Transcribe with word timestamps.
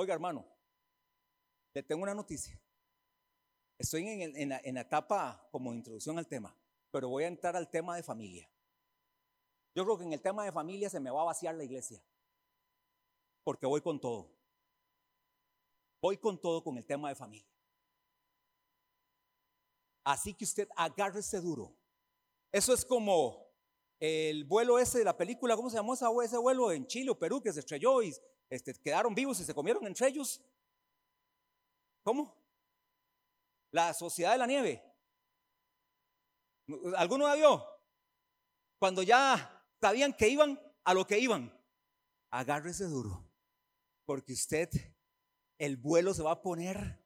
Oiga, 0.00 0.14
hermano, 0.14 0.46
le 1.74 1.82
tengo 1.82 2.04
una 2.04 2.14
noticia. 2.14 2.58
Estoy 3.76 4.08
en, 4.08 4.48
la, 4.48 4.56
etapa 4.64 5.46
como 5.52 5.74
introducción 5.74 6.16
al 6.16 6.26
tema, 6.26 6.56
pero 6.90 7.10
voy 7.10 7.24
a 7.24 7.26
entrar 7.26 7.54
al 7.54 7.68
tema 7.68 7.96
de 7.96 8.02
familia. 8.02 8.50
Yo 9.74 9.84
creo 9.84 9.98
que 9.98 10.04
en 10.04 10.14
el 10.14 10.22
tema 10.22 10.42
de 10.42 10.52
familia 10.52 10.88
se 10.88 11.00
me 11.00 11.10
va 11.10 11.20
a 11.20 11.24
vaciar 11.24 11.54
la 11.54 11.64
iglesia, 11.64 12.02
porque 13.44 13.66
voy 13.66 13.82
con 13.82 14.00
todo. 14.00 14.34
Voy 16.00 16.16
con 16.16 16.40
todo 16.40 16.64
con 16.64 16.78
el 16.78 16.86
tema 16.86 17.10
de 17.10 17.14
familia. 17.14 17.52
Así 20.02 20.32
que 20.32 20.44
usted 20.44 20.66
agárrese 20.76 21.42
duro. 21.42 21.76
Eso 22.50 22.72
es 22.72 22.86
como 22.86 23.52
el 23.98 24.46
vuelo 24.46 24.78
ese 24.78 25.00
de 25.00 25.04
la 25.04 25.18
película, 25.18 25.56
¿cómo 25.56 25.68
se 25.68 25.76
llamó 25.76 25.92
ese 26.22 26.38
vuelo 26.38 26.72
en 26.72 26.86
Chile 26.86 27.10
o 27.10 27.18
Perú 27.18 27.42
que 27.42 27.52
se 27.52 27.60
estrelló 27.60 28.02
y 28.02 28.14
este, 28.50 28.74
quedaron 28.74 29.14
vivos 29.14 29.40
y 29.40 29.44
se 29.44 29.54
comieron 29.54 29.86
entre 29.86 30.08
ellos? 30.08 30.40
¿Cómo? 32.02 32.36
La 33.70 33.94
sociedad 33.94 34.32
de 34.32 34.38
la 34.38 34.46
nieve. 34.46 34.82
¿Alguno 36.96 37.28
la 37.28 37.36
vio? 37.36 37.64
Cuando 38.78 39.02
ya 39.02 39.64
sabían 39.80 40.12
que 40.12 40.28
iban 40.28 40.60
a 40.84 40.94
lo 40.94 41.06
que 41.06 41.18
iban. 41.18 41.56
Agárrese 42.32 42.84
duro, 42.84 43.28
porque 44.04 44.32
usted, 44.32 44.70
el 45.58 45.76
vuelo 45.76 46.14
se 46.14 46.22
va 46.22 46.32
a 46.32 46.42
poner 46.42 47.04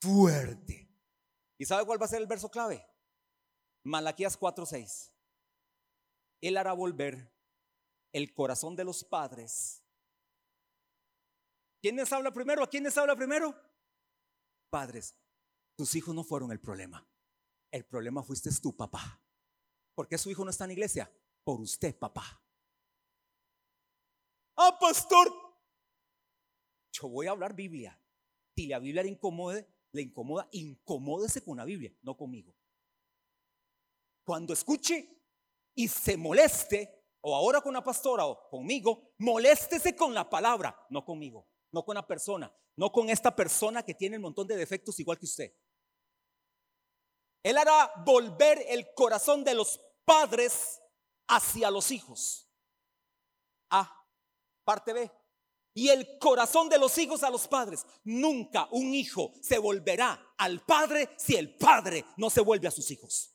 fuerte. 0.00 0.88
¿Y 1.58 1.66
sabe 1.66 1.84
cuál 1.84 2.00
va 2.00 2.06
a 2.06 2.08
ser 2.08 2.20
el 2.20 2.28
verso 2.28 2.50
clave? 2.50 2.86
Malaquías 3.84 4.38
4:6. 4.38 5.12
Él 6.40 6.56
hará 6.56 6.72
volver 6.72 7.34
el 8.12 8.32
corazón 8.32 8.76
de 8.76 8.84
los 8.84 9.04
padres. 9.04 9.79
¿Quiénes 11.80 12.12
habla 12.12 12.32
primero? 12.32 12.62
¿A 12.62 12.68
quiénes 12.68 12.96
habla 12.98 13.16
primero? 13.16 13.54
Padres, 14.68 15.16
tus 15.76 15.94
hijos 15.94 16.14
no 16.14 16.22
fueron 16.22 16.52
el 16.52 16.60
problema. 16.60 17.06
El 17.70 17.84
problema 17.84 18.22
fuiste 18.22 18.50
tu 18.60 18.76
papá. 18.76 19.20
¿Por 19.94 20.06
qué 20.06 20.18
su 20.18 20.30
hijo 20.30 20.44
no 20.44 20.50
está 20.50 20.64
en 20.64 20.72
iglesia? 20.72 21.10
Por 21.42 21.60
usted, 21.60 21.96
papá. 21.98 22.42
Ah, 24.56 24.76
pastor. 24.78 25.32
Yo 26.92 27.08
voy 27.08 27.26
a 27.26 27.30
hablar 27.30 27.54
Biblia. 27.54 27.98
Si 28.54 28.66
la 28.66 28.78
Biblia 28.78 29.02
le 29.02 29.08
incomode, 29.08 29.66
le 29.92 30.02
incomoda, 30.02 30.48
incomódese 30.52 31.42
con 31.42 31.56
la 31.56 31.64
Biblia, 31.64 31.94
no 32.02 32.16
conmigo. 32.16 32.54
Cuando 34.24 34.52
escuche 34.52 35.08
y 35.74 35.88
se 35.88 36.16
moleste, 36.16 37.00
o 37.22 37.34
ahora 37.34 37.60
con 37.60 37.72
la 37.72 37.82
pastora 37.82 38.26
o 38.26 38.48
conmigo, 38.48 39.14
moléstese 39.18 39.96
con 39.96 40.12
la 40.12 40.28
palabra, 40.28 40.86
no 40.90 41.04
conmigo, 41.04 41.48
no 41.72 41.84
con 41.84 41.94
la 41.94 42.06
persona, 42.06 42.52
no 42.76 42.90
con 42.90 43.08
esta 43.10 43.34
persona 43.34 43.82
que 43.82 43.94
tiene 43.94 44.16
un 44.16 44.22
montón 44.22 44.46
de 44.46 44.56
defectos 44.56 44.98
igual 45.00 45.18
que 45.18 45.26
usted. 45.26 45.54
Él 47.42 47.56
hará 47.56 47.92
volver 48.04 48.64
el 48.68 48.92
corazón 48.94 49.44
de 49.44 49.54
los 49.54 49.80
padres 50.04 50.80
hacia 51.28 51.70
los 51.70 51.90
hijos. 51.90 52.48
A, 53.70 54.06
parte 54.64 54.92
B. 54.92 55.10
Y 55.72 55.88
el 55.88 56.18
corazón 56.18 56.68
de 56.68 56.78
los 56.78 56.98
hijos 56.98 57.22
a 57.22 57.30
los 57.30 57.46
padres. 57.46 57.86
Nunca 58.04 58.68
un 58.72 58.92
hijo 58.92 59.32
se 59.40 59.58
volverá 59.58 60.34
al 60.36 60.64
padre 60.64 61.08
si 61.16 61.36
el 61.36 61.56
padre 61.56 62.04
no 62.16 62.28
se 62.28 62.40
vuelve 62.40 62.68
a 62.68 62.72
sus 62.72 62.90
hijos. 62.90 63.34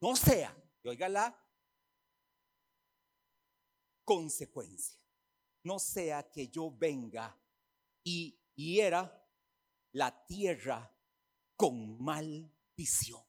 No 0.00 0.14
sea 0.16 0.56
y 0.82 0.88
oiga 0.88 1.08
la 1.08 1.36
consecuencia. 4.04 5.03
No 5.64 5.78
sea 5.78 6.30
que 6.30 6.48
yo 6.48 6.70
venga 6.70 7.36
y 8.04 8.38
hiera 8.54 9.28
la 9.92 10.24
tierra 10.26 10.94
con 11.56 12.02
maldición. 12.02 13.22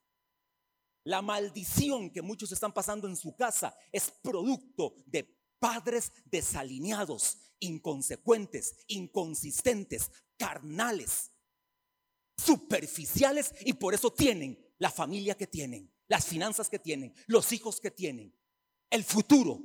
La 1.06 1.22
maldición 1.22 2.12
que 2.12 2.22
muchos 2.22 2.52
están 2.52 2.74
pasando 2.74 3.08
en 3.08 3.16
su 3.16 3.36
casa 3.36 3.78
es 3.92 4.12
producto 4.22 4.96
de 5.06 5.24
padres 5.60 6.12
desalineados, 6.26 7.38
inconsecuentes, 7.60 8.76
inconsistentes, 8.88 10.12
carnales, 10.38 11.32
superficiales 12.38 13.54
y 13.62 13.74
por 13.74 13.94
eso 13.94 14.12
tienen 14.12 14.60
la 14.78 14.92
familia 14.92 15.36
que 15.36 15.48
tienen 15.48 15.96
las 16.08 16.26
finanzas 16.26 16.70
que 16.70 16.80
tienen, 16.80 17.14
los 17.28 17.52
hijos 17.52 17.80
que 17.80 17.92
tienen. 17.92 18.36
El 18.90 19.04
futuro 19.04 19.62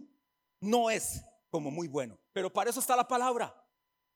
no 0.61 0.91
es 0.91 1.23
como 1.51 1.71
muy 1.71 1.89
bueno, 1.89 2.19
pero 2.33 2.53
para 2.53 2.71
eso 2.71 2.81
está 2.81 2.97
la 2.97 3.07
palabra. 3.07 3.55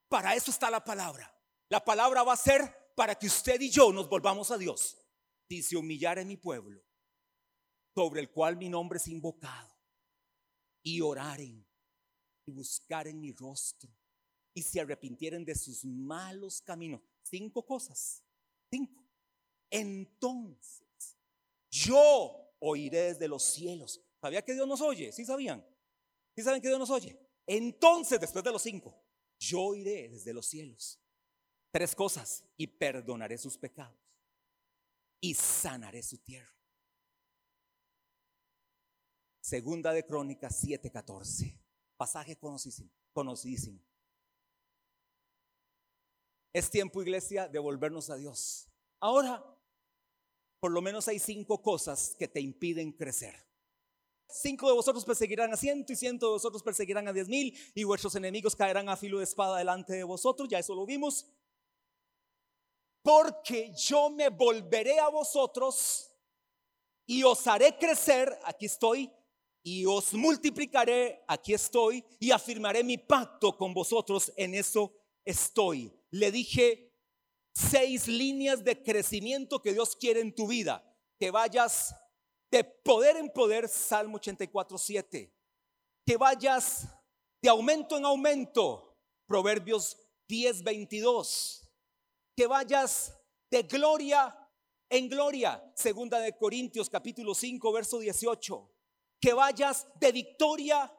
Para 0.09 0.34
eso 0.34 0.50
está 0.50 0.71
la 0.71 0.83
palabra. 0.84 1.31
La 1.69 1.84
palabra 1.84 2.22
va 2.22 2.33
a 2.33 2.37
ser 2.37 2.93
para 2.95 3.15
que 3.15 3.27
usted 3.27 3.61
y 3.61 3.71
yo 3.71 3.93
nos 3.93 4.09
volvamos 4.09 4.50
a 4.50 4.59
Dios. 4.59 4.97
Dice 5.49 5.77
humillar 5.77 6.19
en 6.19 6.28
mi 6.28 6.37
pueblo, 6.37 6.83
sobre 7.95 8.21
el 8.21 8.31
cual 8.31 8.56
mi 8.56 8.69
nombre 8.69 8.99
es 8.99 9.09
invocado, 9.09 9.77
y 10.83 11.00
oraren 11.00 11.67
y 12.47 12.53
buscaren 12.53 13.21
mi 13.21 13.33
rostro, 13.33 13.91
y 14.55 14.62
se 14.62 14.81
arrepintieren 14.81 15.45
de 15.45 15.55
sus 15.55 15.84
malos 15.84 16.62
caminos. 16.62 17.03
Cinco 17.22 17.66
cosas. 17.66 18.22
Cinco. 18.71 19.05
Entonces 19.71 21.19
yo 21.71 22.55
oiré 22.61 23.15
desde 23.15 23.27
los 23.27 23.43
cielos. 23.43 24.01
¿Sabía 24.21 24.43
que 24.43 24.55
Dios 24.55 24.69
nos 24.69 24.81
oye? 24.81 25.11
¿Sí 25.12 25.25
sabían? 25.25 25.66
¿Sí 26.37 26.43
saben 26.43 26.62
que 26.62 26.69
Dios 26.69 26.78
nos 26.78 26.91
oye? 26.91 27.19
Entonces, 27.47 28.21
después 28.21 28.44
de 28.44 28.53
los 28.53 28.62
cinco, 28.62 28.94
yo 29.38 29.60
oiré 29.60 30.09
desde 30.09 30.32
los 30.32 30.47
cielos. 30.47 31.00
Tres 31.71 31.94
cosas. 31.94 32.44
Y 32.56 32.66
perdonaré 32.66 33.37
sus 33.38 33.59
pecados. 33.59 33.99
Y 35.21 35.34
sanaré 35.34 36.03
su 36.03 36.19
tierra. 36.19 36.54
Segunda 39.41 39.93
de 39.93 40.06
Crónicas 40.06 40.59
7:14. 40.62 41.60
Pasaje 41.97 42.38
conocidísimo. 43.12 43.81
Es 46.53 46.71
tiempo, 46.71 47.03
iglesia, 47.03 47.49
de 47.49 47.59
volvernos 47.59 48.10
a 48.10 48.16
Dios. 48.16 48.69
Ahora, 49.00 49.44
por 50.60 50.71
lo 50.71 50.81
menos 50.81 51.09
hay 51.09 51.19
cinco 51.19 51.60
cosas 51.60 52.15
que 52.19 52.28
te 52.28 52.41
impiden 52.41 52.93
crecer. 52.93 53.34
Cinco 54.29 54.69
de 54.69 54.75
vosotros 54.75 55.05
perseguirán 55.05 55.53
a 55.53 55.57
ciento 55.57 55.93
y 55.93 55.97
ciento 55.97 56.27
de 56.27 56.33
vosotros 56.33 56.62
perseguirán 56.62 57.07
a 57.09 57.12
diez 57.12 57.29
mil 57.29 57.57
y 57.75 57.85
vuestros 57.85 58.15
enemigos 58.17 58.57
caerán 58.57 58.89
a 58.89 58.97
filo 58.97 59.19
de 59.19 59.25
espada 59.25 59.59
delante 59.59 59.93
de 59.93 60.05
vosotros. 60.05 60.49
Ya 60.49 60.59
eso 60.59 60.75
lo 60.75 60.87
vimos. 60.87 61.27
Porque 63.03 63.73
yo 63.77 64.11
me 64.11 64.31
volveré 64.31 64.99
a 64.99 65.09
vosotros 65.09 66.11
y 67.07 67.23
os 67.23 67.47
haré 67.47 67.77
crecer, 67.79 68.39
aquí 68.45 68.67
estoy, 68.67 69.13
y 69.63 69.84
os 69.84 70.15
multiplicaré, 70.15 71.23
aquí 71.29 71.55
estoy, 71.55 72.05
y 72.19 72.31
afirmaré 72.31 72.83
mi 72.83 72.99
pacto 72.99 73.57
con 73.57 73.75
vosotros, 73.75 74.33
en 74.37 74.55
eso 74.55 74.93
estoy. 75.25 75.93
Le 76.11 76.31
dije 76.31 76.93
seis 77.55 78.09
líneas 78.09 78.65
de 78.65 78.83
crecimiento 78.83 79.61
que 79.61 79.73
Dios 79.73 79.97
quiere 79.97 80.21
en 80.21 80.34
tu 80.34 80.47
vida. 80.47 80.83
Que 81.19 81.31
vayas 81.31 81.95
de 82.54 82.62
poder 82.62 83.16
en 83.16 83.28
poder, 83.31 83.69
Salmo 83.69 84.15
84, 84.15 84.78
7. 84.78 85.34
Que 86.06 86.16
vayas 86.16 86.87
de 87.42 87.48
aumento 87.48 87.97
en 87.97 88.04
aumento, 88.04 88.97
Proverbios 89.26 89.97
10, 90.28 90.62
22. 90.62 91.69
Que 92.37 92.47
vayas 92.47 93.12
de 93.50 93.65
gloria 93.65 94.38
en 94.88 95.09
gloria, 95.09 95.69
Segunda 95.75 96.20
de 96.20 96.37
Corintios 96.37 96.88
capítulo 96.88 97.34
5, 97.34 97.72
verso 97.72 97.98
18. 97.98 98.72
Que 99.21 99.32
vayas 99.32 99.88
de 99.97 100.12
victoria 100.12 100.97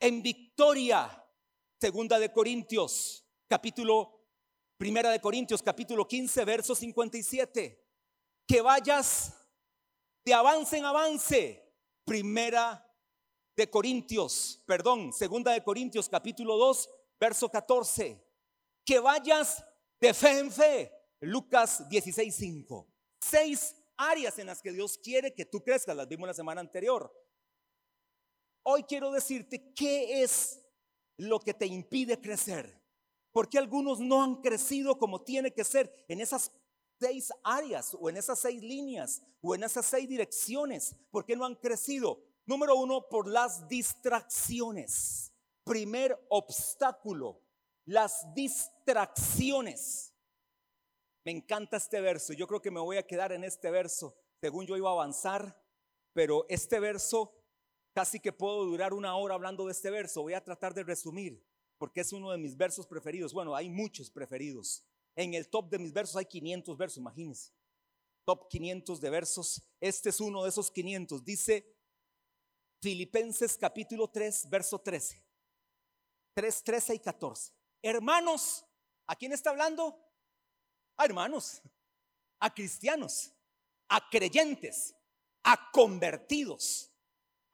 en 0.00 0.24
victoria, 0.24 1.24
Segunda 1.80 2.18
de 2.18 2.32
Corintios 2.32 3.24
capítulo 3.48 4.24
Primera 4.76 5.10
de 5.10 5.20
Corintios 5.20 5.62
capítulo 5.62 6.08
15, 6.08 6.44
verso 6.44 6.74
57. 6.74 7.80
Que 8.48 8.60
vayas 8.60 9.45
de 10.26 10.34
avance 10.34 10.76
en 10.76 10.84
avance. 10.84 11.62
Primera 12.04 12.84
de 13.56 13.70
Corintios, 13.70 14.62
perdón, 14.66 15.12
segunda 15.12 15.52
de 15.52 15.62
Corintios 15.62 16.08
capítulo 16.08 16.56
2, 16.56 16.90
verso 17.18 17.48
14. 17.48 18.22
Que 18.84 18.98
vayas 18.98 19.64
de 20.00 20.12
fe 20.12 20.38
en 20.40 20.50
fe. 20.50 20.92
Lucas 21.20 21.88
16, 21.88 22.34
5. 22.34 22.88
Seis 23.20 23.76
áreas 23.96 24.38
en 24.38 24.48
las 24.48 24.60
que 24.60 24.72
Dios 24.72 24.98
quiere 24.98 25.32
que 25.32 25.46
tú 25.46 25.62
crezcas, 25.62 25.96
las 25.96 26.08
vimos 26.08 26.26
la 26.26 26.34
semana 26.34 26.60
anterior. 26.60 27.10
Hoy 28.64 28.82
quiero 28.82 29.12
decirte 29.12 29.72
qué 29.74 30.22
es 30.22 30.60
lo 31.16 31.38
que 31.38 31.54
te 31.54 31.66
impide 31.66 32.20
crecer. 32.20 32.82
¿Por 33.30 33.48
qué 33.48 33.58
algunos 33.58 34.00
no 34.00 34.22
han 34.22 34.42
crecido 34.42 34.98
como 34.98 35.22
tiene 35.22 35.52
que 35.52 35.62
ser 35.64 36.04
en 36.08 36.20
esas 36.20 36.50
seis 36.98 37.32
áreas 37.42 37.96
o 37.98 38.08
en 38.08 38.16
esas 38.16 38.38
seis 38.38 38.62
líneas 38.62 39.22
o 39.40 39.54
en 39.54 39.64
esas 39.64 39.86
seis 39.86 40.08
direcciones? 40.08 40.94
¿Por 41.10 41.24
qué 41.24 41.36
no 41.36 41.44
han 41.44 41.54
crecido? 41.56 42.22
Número 42.44 42.76
uno, 42.76 43.08
por 43.08 43.28
las 43.28 43.68
distracciones. 43.68 45.32
Primer 45.64 46.16
obstáculo 46.28 47.46
las 47.86 48.34
distracciones. 48.34 50.12
Me 51.24 51.32
encanta 51.32 51.78
este 51.78 52.00
verso. 52.00 52.32
Yo 52.32 52.46
creo 52.46 52.60
que 52.60 52.70
me 52.70 52.80
voy 52.80 52.98
a 52.98 53.06
quedar 53.06 53.32
en 53.32 53.44
este 53.44 53.70
verso. 53.70 54.16
Según 54.40 54.66
yo 54.66 54.76
iba 54.76 54.90
a 54.90 54.92
avanzar, 54.92 55.60
pero 56.12 56.46
este 56.48 56.78
verso 56.78 57.32
casi 57.94 58.20
que 58.20 58.32
puedo 58.32 58.64
durar 58.64 58.92
una 58.92 59.16
hora 59.16 59.34
hablando 59.34 59.66
de 59.66 59.72
este 59.72 59.90
verso. 59.90 60.22
Voy 60.22 60.34
a 60.34 60.44
tratar 60.44 60.74
de 60.74 60.84
resumir 60.84 61.42
porque 61.78 62.00
es 62.00 62.12
uno 62.12 62.30
de 62.30 62.38
mis 62.38 62.56
versos 62.56 62.86
preferidos. 62.86 63.32
Bueno, 63.32 63.56
hay 63.56 63.70
muchos 63.70 64.10
preferidos. 64.10 64.84
En 65.16 65.32
el 65.32 65.48
top 65.48 65.70
de 65.70 65.78
mis 65.78 65.92
versos 65.92 66.16
hay 66.16 66.26
500 66.26 66.76
versos, 66.76 66.98
imagínense. 66.98 67.52
Top 68.26 68.48
500 68.50 69.00
de 69.00 69.10
versos. 69.10 69.62
Este 69.80 70.10
es 70.10 70.20
uno 70.20 70.42
de 70.42 70.50
esos 70.50 70.70
500. 70.70 71.24
Dice 71.24 71.74
Filipenses 72.82 73.56
capítulo 73.56 74.08
3, 74.08 74.50
verso 74.50 74.78
13. 74.78 75.24
3, 76.34 76.64
13 76.64 76.94
y 76.94 76.98
14. 76.98 77.52
Hermanos, 77.82 78.66
¿a 79.06 79.16
quién 79.16 79.32
está 79.32 79.50
hablando? 79.50 79.98
A 80.98 81.06
hermanos, 81.06 81.62
a 82.38 82.52
cristianos, 82.52 83.32
a 83.88 84.10
creyentes, 84.10 84.94
a 85.42 85.70
convertidos, 85.70 86.92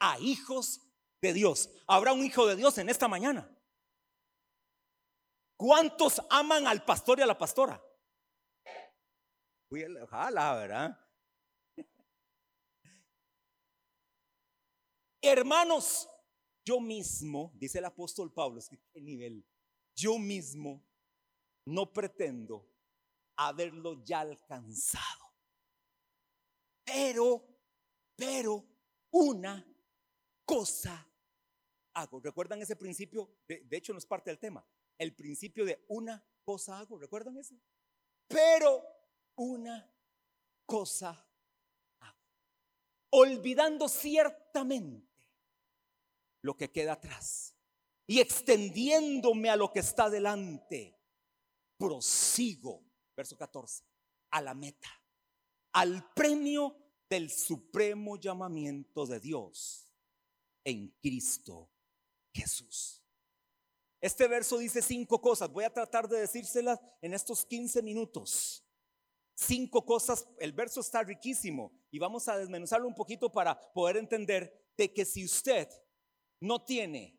a 0.00 0.18
hijos 0.18 0.80
de 1.20 1.32
Dios. 1.32 1.70
¿Habrá 1.86 2.12
un 2.12 2.24
hijo 2.24 2.46
de 2.46 2.56
Dios 2.56 2.76
en 2.78 2.88
esta 2.88 3.06
mañana? 3.06 3.48
¿Cuántos 5.62 6.20
aman 6.28 6.66
al 6.66 6.84
pastor 6.84 7.20
y 7.20 7.22
a 7.22 7.26
la 7.26 7.38
pastora? 7.38 7.80
Ojalá, 10.02 10.56
¿verdad? 10.56 11.08
Hermanos, 15.22 16.08
yo 16.64 16.80
mismo, 16.80 17.52
dice 17.54 17.78
el 17.78 17.84
apóstol 17.84 18.32
Pablo, 18.32 18.58
es 18.58 18.68
que 18.68 18.80
qué 18.92 19.00
nivel, 19.00 19.46
yo 19.94 20.18
mismo 20.18 20.84
no 21.64 21.92
pretendo 21.92 22.68
haberlo 23.36 24.02
ya 24.02 24.18
alcanzado. 24.18 25.32
Pero, 26.84 27.46
pero, 28.16 28.66
una 29.12 29.64
cosa 30.44 31.08
hago. 31.94 32.18
¿Recuerdan 32.18 32.60
ese 32.60 32.74
principio? 32.74 33.32
De, 33.46 33.60
de 33.60 33.76
hecho, 33.76 33.92
no 33.92 34.00
es 34.00 34.06
parte 34.06 34.28
del 34.28 34.40
tema 34.40 34.66
el 34.98 35.14
principio 35.14 35.64
de 35.64 35.84
una 35.88 36.24
cosa 36.44 36.78
hago, 36.78 36.98
¿recuerdan 36.98 37.36
eso? 37.38 37.60
Pero 38.28 38.82
una 39.36 39.90
cosa 40.66 41.28
hago. 42.00 42.18
Olvidando 43.10 43.88
ciertamente 43.88 45.30
lo 46.42 46.56
que 46.56 46.70
queda 46.70 46.94
atrás 46.94 47.56
y 48.06 48.20
extendiéndome 48.20 49.48
a 49.48 49.56
lo 49.56 49.72
que 49.72 49.80
está 49.80 50.10
delante, 50.10 50.98
prosigo, 51.78 52.84
verso 53.16 53.36
14, 53.36 53.84
a 54.30 54.42
la 54.42 54.54
meta, 54.54 54.90
al 55.72 56.12
premio 56.12 56.76
del 57.08 57.30
supremo 57.30 58.18
llamamiento 58.18 59.06
de 59.06 59.20
Dios 59.20 59.88
en 60.64 60.88
Cristo 61.00 61.70
Jesús. 62.32 63.01
Este 64.02 64.26
verso 64.26 64.58
dice 64.58 64.82
cinco 64.82 65.20
cosas. 65.20 65.48
Voy 65.48 65.62
a 65.62 65.72
tratar 65.72 66.08
de 66.08 66.18
decírselas 66.18 66.80
en 67.00 67.14
estos 67.14 67.46
15 67.46 67.82
minutos. 67.82 68.64
Cinco 69.32 69.86
cosas. 69.86 70.26
El 70.38 70.52
verso 70.52 70.80
está 70.80 71.04
riquísimo 71.04 71.72
y 71.88 72.00
vamos 72.00 72.26
a 72.26 72.36
desmenuzarlo 72.36 72.88
un 72.88 72.96
poquito 72.96 73.30
para 73.30 73.58
poder 73.72 73.96
entender 73.96 74.72
de 74.76 74.92
que 74.92 75.04
si 75.04 75.24
usted 75.24 75.68
no 76.40 76.64
tiene 76.64 77.16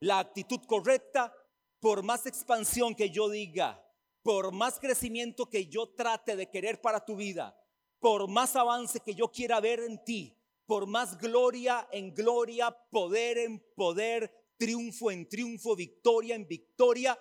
la 0.00 0.18
actitud 0.18 0.60
correcta, 0.66 1.30
por 1.78 2.02
más 2.02 2.24
expansión 2.24 2.94
que 2.94 3.10
yo 3.10 3.28
diga, 3.28 3.84
por 4.22 4.50
más 4.50 4.80
crecimiento 4.80 5.50
que 5.50 5.66
yo 5.66 5.90
trate 5.90 6.36
de 6.36 6.48
querer 6.48 6.80
para 6.80 7.04
tu 7.04 7.16
vida, 7.16 7.54
por 8.00 8.28
más 8.28 8.56
avance 8.56 9.00
que 9.00 9.14
yo 9.14 9.30
quiera 9.30 9.60
ver 9.60 9.80
en 9.80 10.02
ti, 10.02 10.36
por 10.64 10.86
más 10.86 11.18
gloria 11.18 11.86
en 11.92 12.14
gloria, 12.14 12.70
poder 12.90 13.36
en 13.38 13.60
poder, 13.74 14.32
triunfo 14.58 15.10
en 15.10 15.28
triunfo, 15.28 15.74
victoria 15.74 16.34
en 16.34 16.46
victoria, 16.46 17.18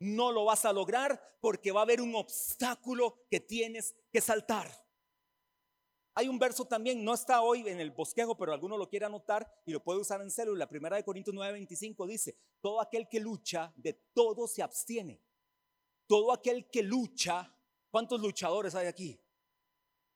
no 0.00 0.32
lo 0.32 0.44
vas 0.44 0.64
a 0.64 0.72
lograr 0.72 1.20
porque 1.40 1.72
va 1.72 1.80
a 1.80 1.82
haber 1.82 2.00
un 2.00 2.14
obstáculo 2.14 3.26
que 3.30 3.40
tienes 3.40 3.94
que 4.10 4.20
saltar. 4.20 4.70
Hay 6.14 6.26
un 6.26 6.38
verso 6.38 6.64
también, 6.64 7.04
no 7.04 7.14
está 7.14 7.42
hoy 7.42 7.68
en 7.68 7.78
el 7.78 7.92
bosquejo, 7.92 8.36
pero 8.36 8.52
alguno 8.52 8.76
lo 8.76 8.88
quiere 8.88 9.06
anotar 9.06 9.48
y 9.64 9.72
lo 9.72 9.82
puede 9.84 10.00
usar 10.00 10.20
en 10.20 10.30
célula. 10.30 10.60
La 10.60 10.68
primera 10.68 10.96
de 10.96 11.04
Corintios 11.04 11.36
9:25 11.36 12.06
dice, 12.08 12.36
todo 12.60 12.80
aquel 12.80 13.08
que 13.08 13.20
lucha, 13.20 13.72
de 13.76 13.92
todo 14.14 14.48
se 14.48 14.62
abstiene. 14.62 15.22
Todo 16.08 16.32
aquel 16.32 16.68
que 16.70 16.82
lucha, 16.82 17.54
¿cuántos 17.90 18.20
luchadores 18.20 18.74
hay 18.74 18.86
aquí? 18.88 19.20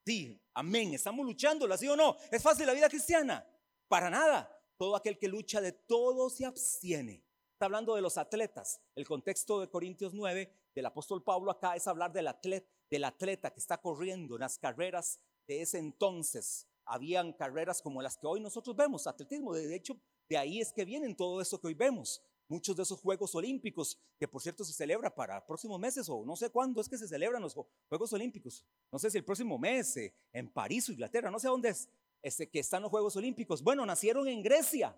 Sí, 0.05 0.43
amén, 0.55 0.95
estamos 0.95 1.25
luchando, 1.25 1.77
¿sí 1.77 1.87
o 1.87 1.95
no? 1.95 2.17
¿Es 2.31 2.43
fácil 2.43 2.67
la 2.67 2.73
vida 2.73 2.89
cristiana? 2.89 3.47
Para 3.87 4.11
nada. 4.11 4.52
Todo 4.83 4.97
aquel 4.97 5.17
que 5.17 5.29
lucha 5.29 5.61
de 5.61 5.71
todo 5.71 6.29
se 6.29 6.45
abstiene. 6.45 7.23
Está 7.53 7.67
hablando 7.67 7.95
de 7.95 8.03
los 8.03 8.19
atletas. 8.19 8.81
El 8.97 9.07
contexto 9.07 9.61
de 9.61 9.71
Corintios 9.71 10.13
9 10.13 10.53
del 10.75 10.87
apóstol 10.87 11.23
Pablo 11.23 11.53
acá 11.53 11.77
es 11.77 11.87
hablar 11.87 12.13
del 12.13 12.27
atleta, 12.27 12.69
del 12.91 13.05
atleta 13.05 13.53
que 13.53 13.61
está 13.61 13.81
corriendo 13.81 14.35
en 14.35 14.41
las 14.41 14.59
carreras 14.59 15.21
de 15.47 15.63
ese 15.63 15.79
entonces. 15.79 16.67
Habían 16.85 17.33
carreras 17.33 17.81
como 17.81 18.03
las 18.03 18.17
que 18.17 18.27
hoy 18.27 18.41
nosotros 18.41 18.75
vemos, 18.75 19.07
atletismo. 19.07 19.55
De 19.55 19.73
hecho, 19.73 19.97
de 20.29 20.37
ahí 20.37 20.61
es 20.61 20.73
que 20.73 20.85
vienen 20.85 21.15
todo 21.15 21.41
eso 21.41 21.61
que 21.61 21.69
hoy 21.69 21.75
vemos. 21.75 22.21
Muchos 22.49 22.75
de 22.75 22.83
esos 22.83 23.01
Juegos 23.01 23.37
Olímpicos, 23.37 23.97
que 24.19 24.27
por 24.27 24.43
cierto 24.43 24.65
se 24.65 24.73
celebra 24.73 25.15
para 25.15 25.47
próximos 25.47 25.79
meses 25.79 26.09
o 26.09 26.25
no 26.27 26.35
sé 26.35 26.51
cuándo 26.51 26.81
es 26.81 26.89
que 26.89 26.99
se 26.99 27.07
celebran 27.07 27.41
los 27.41 27.57
Juegos 27.89 28.13
Olímpicos. 28.13 28.65
No 28.91 28.99
sé 28.99 29.13
si 29.13 29.19
el 29.19 29.25
próximo 29.25 29.57
mes, 29.61 29.97
eh, 29.97 30.13
en 30.33 30.53
París 30.53 30.89
o 30.89 30.93
Inglaterra, 30.93 31.31
no 31.31 31.39
sé 31.39 31.47
dónde 31.47 31.69
es 31.69 31.89
este, 32.23 32.49
que 32.49 32.61
están 32.61 32.83
los 32.83 32.91
Juegos 32.91 33.17
Olímpicos. 33.17 33.63
Bueno, 33.63 33.85
nacieron 33.85 34.29
en 34.29 34.43
Grecia. 34.43 34.97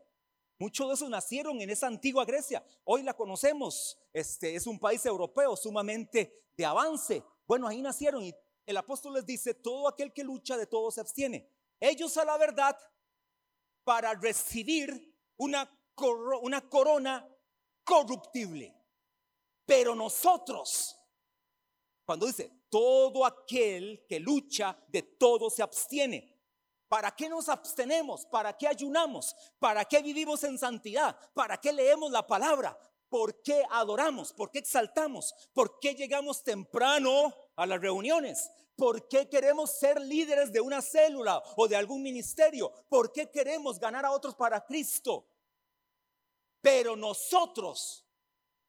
Muchos 0.58 0.88
de 0.88 0.94
esos 0.94 1.10
nacieron 1.10 1.60
en 1.60 1.70
esa 1.70 1.88
antigua 1.88 2.24
Grecia. 2.24 2.64
Hoy 2.84 3.02
la 3.02 3.14
conocemos. 3.14 3.98
Este 4.12 4.54
es 4.54 4.66
un 4.66 4.78
país 4.78 5.04
europeo 5.04 5.56
sumamente 5.56 6.44
de 6.56 6.64
avance. 6.64 7.24
Bueno, 7.46 7.66
ahí 7.66 7.82
nacieron 7.82 8.22
y 8.22 8.34
el 8.66 8.76
apóstol 8.76 9.14
les 9.14 9.26
dice, 9.26 9.54
todo 9.54 9.88
aquel 9.88 10.12
que 10.12 10.24
lucha 10.24 10.56
de 10.56 10.66
todo 10.66 10.90
se 10.90 11.00
abstiene. 11.00 11.50
Ellos 11.80 12.16
a 12.16 12.24
la 12.24 12.38
verdad 12.38 12.78
para 13.82 14.14
recibir 14.14 15.14
una, 15.36 15.70
una 16.42 16.68
corona 16.68 17.28
corruptible. 17.82 18.74
Pero 19.66 19.94
nosotros, 19.94 20.96
cuando 22.04 22.26
dice, 22.26 22.64
todo 22.70 23.24
aquel 23.24 24.04
que 24.08 24.20
lucha 24.20 24.78
de 24.88 25.02
todo 25.02 25.50
se 25.50 25.62
abstiene. 25.62 26.33
¿Para 26.94 27.10
qué 27.10 27.28
nos 27.28 27.48
abstenemos? 27.48 28.24
¿Para 28.24 28.56
qué 28.56 28.68
ayunamos? 28.68 29.34
¿Para 29.58 29.84
qué 29.84 30.00
vivimos 30.00 30.44
en 30.44 30.56
santidad? 30.56 31.18
¿Para 31.34 31.60
qué 31.60 31.72
leemos 31.72 32.12
la 32.12 32.24
palabra? 32.24 32.78
¿Por 33.08 33.42
qué 33.42 33.64
adoramos? 33.68 34.32
¿Por 34.32 34.52
qué 34.52 34.60
exaltamos? 34.60 35.34
¿Por 35.52 35.80
qué 35.80 35.96
llegamos 35.96 36.44
temprano 36.44 37.34
a 37.56 37.66
las 37.66 37.80
reuniones? 37.80 38.48
¿Por 38.76 39.08
qué 39.08 39.28
queremos 39.28 39.76
ser 39.76 40.00
líderes 40.00 40.52
de 40.52 40.60
una 40.60 40.80
célula 40.80 41.42
o 41.56 41.66
de 41.66 41.74
algún 41.74 42.00
ministerio? 42.00 42.70
¿Por 42.88 43.10
qué 43.10 43.28
queremos 43.28 43.80
ganar 43.80 44.04
a 44.04 44.12
otros 44.12 44.36
para 44.36 44.64
Cristo? 44.64 45.26
Pero 46.60 46.94
nosotros 46.94 48.06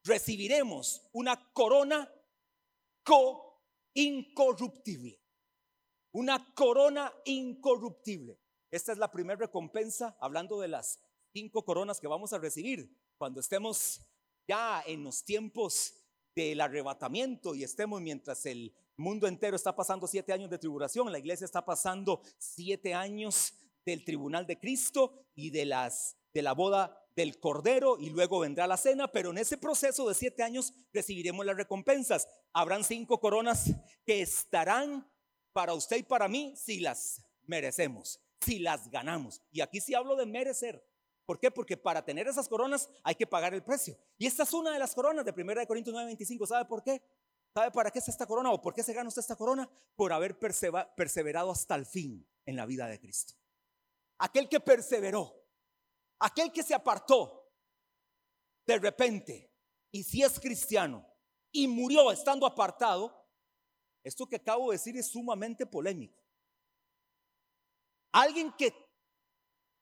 recibiremos 0.03 1.07
una 1.11 1.53
corona 1.53 2.11
co 3.03 3.61
incorruptible 3.93 5.24
una 6.15 6.53
corona 6.55 7.11
incorruptible. 7.25 8.39
Esta 8.71 8.93
es 8.93 8.97
la 8.97 9.11
primera 9.11 9.37
recompensa, 9.37 10.15
hablando 10.21 10.61
de 10.61 10.69
las 10.69 10.97
cinco 11.33 11.65
coronas 11.65 11.99
que 11.99 12.07
vamos 12.07 12.31
a 12.31 12.37
recibir 12.37 12.89
cuando 13.17 13.41
estemos 13.41 13.99
ya 14.47 14.81
en 14.87 15.03
los 15.03 15.25
tiempos 15.25 15.93
del 16.33 16.61
arrebatamiento 16.61 17.53
y 17.53 17.65
estemos 17.65 18.01
mientras 18.01 18.45
el 18.45 18.73
mundo 18.95 19.27
entero 19.27 19.57
está 19.57 19.75
pasando 19.75 20.07
siete 20.07 20.31
años 20.31 20.49
de 20.49 20.57
tribulación, 20.57 21.11
la 21.11 21.19
iglesia 21.19 21.43
está 21.43 21.65
pasando 21.65 22.21
siete 22.37 22.93
años 22.93 23.53
del 23.85 24.05
tribunal 24.05 24.47
de 24.47 24.57
Cristo 24.57 25.25
y 25.35 25.49
de 25.49 25.65
las 25.65 26.15
de 26.33 26.41
la 26.41 26.53
boda 26.53 26.97
del 27.15 27.39
Cordero 27.41 27.97
y 27.99 28.09
luego 28.09 28.39
vendrá 28.39 28.67
la 28.67 28.77
cena, 28.77 29.09
pero 29.09 29.31
en 29.31 29.37
ese 29.37 29.57
proceso 29.57 30.07
de 30.07 30.15
siete 30.15 30.43
años 30.43 30.73
recibiremos 30.93 31.45
las 31.45 31.57
recompensas. 31.57 32.27
Habrán 32.53 32.85
cinco 32.85 33.19
coronas 33.19 33.71
que 34.05 34.21
estarán 34.21 35.09
para 35.55 35.73
usted 35.73 35.95
y 35.95 36.03
para 36.03 36.27
mí 36.27 36.53
si 36.57 36.81
las 36.81 37.23
merecemos, 37.45 38.19
si 38.41 38.59
las 38.59 38.91
ganamos. 38.91 39.41
Y 39.53 39.61
aquí 39.61 39.79
sí 39.79 39.95
hablo 39.95 40.17
de 40.17 40.25
merecer. 40.25 40.85
¿Por 41.25 41.39
qué? 41.39 41.49
Porque 41.49 41.77
para 41.77 42.03
tener 42.03 42.27
esas 42.27 42.49
coronas 42.49 42.89
hay 43.03 43.15
que 43.15 43.25
pagar 43.25 43.53
el 43.53 43.63
precio. 43.63 43.97
Y 44.17 44.27
esta 44.27 44.43
es 44.43 44.51
una 44.51 44.73
de 44.73 44.79
las 44.79 44.93
coronas 44.93 45.23
de 45.23 45.31
1 45.31 45.65
Corintios 45.65 45.95
9:25. 45.95 46.45
¿Sabe 46.45 46.65
por 46.65 46.83
qué? 46.83 47.01
¿Sabe 47.53 47.71
para 47.71 47.89
qué 47.89 47.99
es 47.99 48.09
esta 48.09 48.27
corona 48.27 48.51
o 48.51 48.61
por 48.61 48.73
qué 48.73 48.83
se 48.83 48.91
gana 48.91 49.07
usted 49.07 49.21
esta 49.21 49.37
corona? 49.37 49.69
Por 49.95 50.11
haber 50.11 50.37
perseverado 50.37 51.51
hasta 51.51 51.75
el 51.75 51.85
fin 51.85 52.27
en 52.45 52.57
la 52.57 52.65
vida 52.65 52.87
de 52.87 52.99
Cristo. 52.99 53.33
Aquel 54.17 54.49
que 54.49 54.59
perseveró, 54.59 55.41
aquel 56.19 56.51
que 56.51 56.63
se 56.63 56.73
apartó 56.73 57.49
de 58.65 58.77
repente 58.77 59.49
y 59.89 60.03
si 60.03 60.21
es 60.21 60.37
cristiano 60.37 61.07
y 61.49 61.69
murió 61.69 62.11
estando 62.11 62.45
apartado, 62.45 63.24
esto 64.05 64.27
que 64.27 64.35
acabo 64.35 64.69
de 64.69 64.77
decir 64.77 64.95
es 64.97 65.07
sumamente 65.07 65.65
polémico. 65.65 66.23
Alguien 68.11 68.53
que 68.53 68.71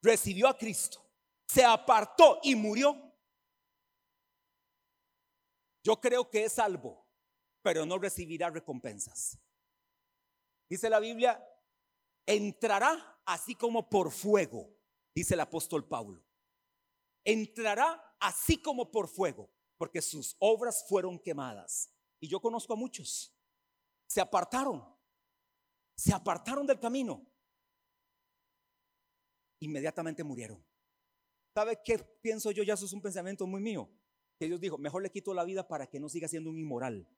recibió 0.01 0.47
a 0.47 0.57
Cristo, 0.57 1.05
se 1.45 1.63
apartó 1.63 2.39
y 2.41 2.55
murió, 2.55 3.13
yo 5.83 5.99
creo 5.99 6.29
que 6.29 6.45
es 6.45 6.53
salvo, 6.53 7.05
pero 7.61 7.85
no 7.85 7.97
recibirá 7.97 8.49
recompensas. 8.49 9.37
Dice 10.69 10.89
la 10.89 11.01
Biblia, 11.01 11.45
entrará 12.25 13.21
así 13.25 13.55
como 13.55 13.89
por 13.89 14.09
fuego, 14.09 14.73
dice 15.13 15.33
el 15.33 15.41
apóstol 15.41 15.85
Pablo. 15.85 16.23
Entrará 17.25 18.15
así 18.21 18.61
como 18.61 18.89
por 18.89 19.09
fuego, 19.09 19.51
porque 19.77 20.01
sus 20.01 20.37
obras 20.39 20.85
fueron 20.87 21.19
quemadas. 21.19 21.91
Y 22.21 22.29
yo 22.29 22.39
conozco 22.39 22.71
a 22.71 22.77
muchos. 22.77 23.32
Se 24.13 24.22
apartaron. 24.22 24.86
Se 25.96 26.13
apartaron 26.13 26.67
del 26.67 26.79
camino. 26.79 27.25
Inmediatamente 29.60 30.24
murieron. 30.24 30.63
¿Sabe 31.55 31.82
qué 31.84 31.98
pienso 32.22 32.51
yo? 32.51 32.62
Ya 32.62 32.75
eso 32.75 32.86
es 32.86 32.93
un 32.93 33.01
pensamiento 33.01 33.48
muy 33.48 33.60
mío. 33.60 33.89
Que 34.38 34.46
Dios 34.46 34.60
dijo, 34.60 34.77
mejor 34.77 35.01
le 35.01 35.10
quito 35.10 35.34
la 35.34 35.43
vida 35.43 35.67
para 35.67 35.88
que 35.88 36.00
no 36.00 36.10
siga 36.10 36.27
siendo 36.27 36.51
un 36.51 36.60
inmoral. 36.60 37.10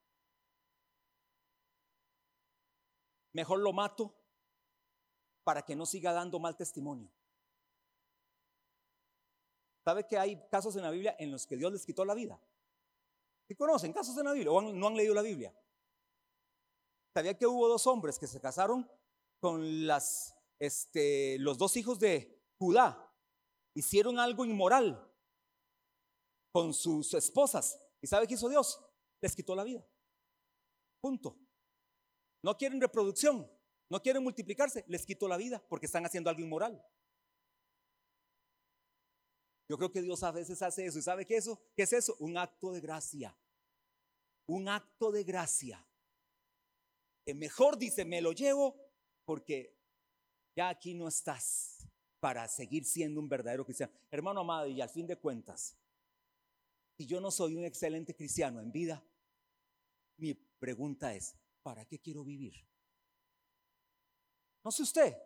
Mejor 3.33 3.59
lo 3.59 3.73
mato 3.73 4.17
para 5.43 5.63
que 5.63 5.75
no 5.75 5.85
siga 5.85 6.13
dando 6.13 6.39
mal 6.39 6.55
testimonio. 6.55 7.11
¿Sabe 9.83 10.07
que 10.07 10.17
hay 10.17 10.47
casos 10.47 10.77
en 10.77 10.83
la 10.83 10.91
Biblia 10.91 11.13
en 11.19 11.29
los 11.29 11.45
que 11.45 11.57
Dios 11.57 11.73
les 11.73 11.85
quitó 11.85 12.05
la 12.05 12.13
vida? 12.13 12.41
¿Sí 13.49 13.55
conocen 13.55 13.91
casos 13.91 14.17
en 14.17 14.23
la 14.23 14.31
Biblia 14.31 14.51
o 14.53 14.61
no 14.61 14.87
han 14.87 14.95
leído 14.95 15.13
la 15.13 15.23
Biblia? 15.23 15.53
¿Sabía 17.15 17.37
que 17.37 17.47
hubo 17.47 17.69
dos 17.69 17.87
hombres 17.87 18.19
que 18.19 18.27
se 18.27 18.41
casaron 18.41 18.91
con 19.39 19.87
las, 19.87 20.35
este, 20.59 21.39
los 21.39 21.57
dos 21.57 21.77
hijos 21.77 21.97
de 21.97 22.43
Judá? 22.57 23.09
Hicieron 23.73 24.19
algo 24.19 24.43
inmoral 24.43 25.01
con 26.51 26.73
sus 26.73 27.13
esposas. 27.13 27.79
¿Y 28.01 28.07
sabe 28.07 28.27
qué 28.27 28.33
hizo 28.33 28.49
Dios? 28.49 28.85
Les 29.21 29.33
quitó 29.33 29.55
la 29.55 29.63
vida. 29.63 29.87
Punto. 30.99 31.39
No 32.43 32.57
quieren 32.57 32.81
reproducción, 32.81 33.49
no 33.89 34.01
quieren 34.01 34.21
multiplicarse, 34.21 34.83
les 34.89 35.05
quitó 35.05 35.29
la 35.29 35.37
vida 35.37 35.65
porque 35.69 35.85
están 35.85 36.05
haciendo 36.05 36.29
algo 36.29 36.41
inmoral. 36.41 36.85
Yo 39.69 39.77
creo 39.77 39.89
que 39.89 40.01
Dios 40.01 40.21
a 40.21 40.33
veces 40.33 40.61
hace 40.61 40.85
eso. 40.85 40.99
¿Y 40.99 41.01
sabe 41.01 41.25
qué, 41.25 41.37
eso? 41.37 41.61
qué 41.77 41.83
es 41.83 41.93
eso? 41.93 42.17
Un 42.19 42.37
acto 42.37 42.73
de 42.73 42.81
gracia. 42.81 43.33
Un 44.47 44.67
acto 44.67 45.13
de 45.13 45.23
gracia. 45.23 45.87
Que 47.25 47.33
mejor 47.33 47.77
dice, 47.77 48.05
me 48.05 48.21
lo 48.21 48.31
llevo 48.31 48.75
porque 49.25 49.77
ya 50.55 50.69
aquí 50.69 50.93
no 50.93 51.07
estás 51.07 51.87
para 52.19 52.47
seguir 52.47 52.85
siendo 52.85 53.19
un 53.19 53.27
verdadero 53.27 53.65
cristiano. 53.65 53.91
Hermano 54.11 54.41
amado, 54.41 54.67
y 54.67 54.79
al 54.79 54.89
fin 54.89 55.07
de 55.07 55.17
cuentas, 55.17 55.77
si 56.97 57.05
yo 57.05 57.19
no 57.19 57.31
soy 57.31 57.55
un 57.55 57.65
excelente 57.65 58.15
cristiano 58.15 58.61
en 58.61 58.71
vida, 58.71 59.03
mi 60.17 60.33
pregunta 60.33 61.13
es, 61.13 61.35
¿para 61.61 61.85
qué 61.85 61.99
quiero 61.99 62.23
vivir? 62.23 62.53
No 64.63 64.71
sé 64.71 64.83
usted. 64.83 65.17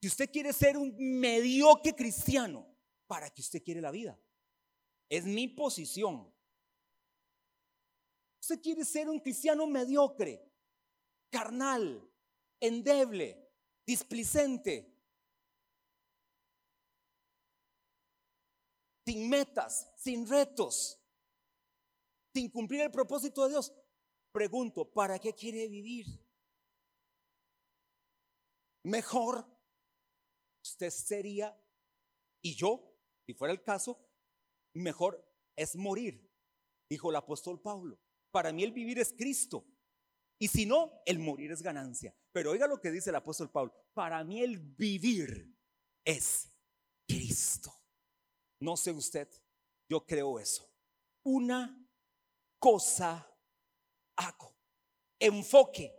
Si 0.00 0.08
usted 0.08 0.30
quiere 0.30 0.52
ser 0.52 0.76
un 0.76 0.94
mediocre 0.98 1.94
cristiano, 1.94 2.68
para 3.08 3.30
que 3.30 3.40
usted 3.40 3.64
quiere 3.64 3.80
la 3.80 3.90
vida. 3.90 4.20
Es 5.08 5.24
mi 5.24 5.48
posición. 5.48 6.32
Usted 8.40 8.60
quiere 8.60 8.84
ser 8.84 9.08
un 9.08 9.18
cristiano 9.18 9.66
mediocre, 9.66 10.46
carnal, 11.30 12.10
endeble, 12.60 13.50
displicente, 13.86 14.94
sin 19.06 19.28
metas, 19.28 19.90
sin 19.96 20.28
retos, 20.28 21.00
sin 22.34 22.50
cumplir 22.50 22.82
el 22.82 22.90
propósito 22.90 23.44
de 23.44 23.50
Dios. 23.50 23.72
Pregunto, 24.32 24.90
¿para 24.90 25.18
qué 25.18 25.32
quiere 25.32 25.66
vivir? 25.68 26.06
Mejor 28.84 29.46
usted 30.62 30.90
sería, 30.90 31.58
y 32.42 32.54
yo, 32.54 32.94
si 33.26 33.34
fuera 33.34 33.52
el 33.52 33.62
caso, 33.62 33.98
mejor 34.74 35.26
es 35.56 35.74
morir, 35.74 36.30
dijo 36.88 37.10
el 37.10 37.16
apóstol 37.16 37.60
Pablo. 37.60 37.98
Para 38.30 38.52
mí 38.52 38.62
el 38.62 38.72
vivir 38.72 38.98
es 38.98 39.12
Cristo. 39.12 39.66
Y 40.38 40.48
si 40.48 40.66
no, 40.66 41.02
el 41.04 41.18
morir 41.18 41.50
es 41.50 41.62
ganancia. 41.62 42.14
Pero 42.32 42.52
oiga 42.52 42.66
lo 42.66 42.80
que 42.80 42.90
dice 42.90 43.10
el 43.10 43.16
apóstol 43.16 43.50
Pablo. 43.50 43.74
Para 43.92 44.22
mí 44.22 44.40
el 44.40 44.58
vivir 44.58 45.52
es 46.04 46.52
Cristo. 47.08 47.72
No 48.60 48.76
sé 48.76 48.92
usted, 48.92 49.28
yo 49.88 50.04
creo 50.06 50.38
eso. 50.38 50.70
Una 51.24 51.84
cosa 52.58 53.28
hago. 54.16 54.56
Enfoque. 55.20 55.94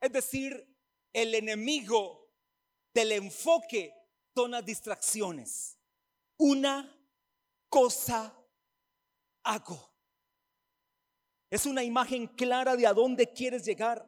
Es 0.00 0.12
decir, 0.12 0.76
el 1.12 1.34
enemigo 1.34 2.32
del 2.94 3.12
enfoque 3.12 3.94
son 4.34 4.52
las 4.52 4.64
distracciones. 4.64 5.78
Una 6.38 6.96
cosa 7.68 8.34
hago. 9.44 9.89
Es 11.50 11.66
una 11.66 11.82
imagen 11.82 12.28
clara 12.28 12.76
de 12.76 12.86
a 12.86 12.94
dónde 12.94 13.26
quieres 13.32 13.64
llegar. 13.64 14.06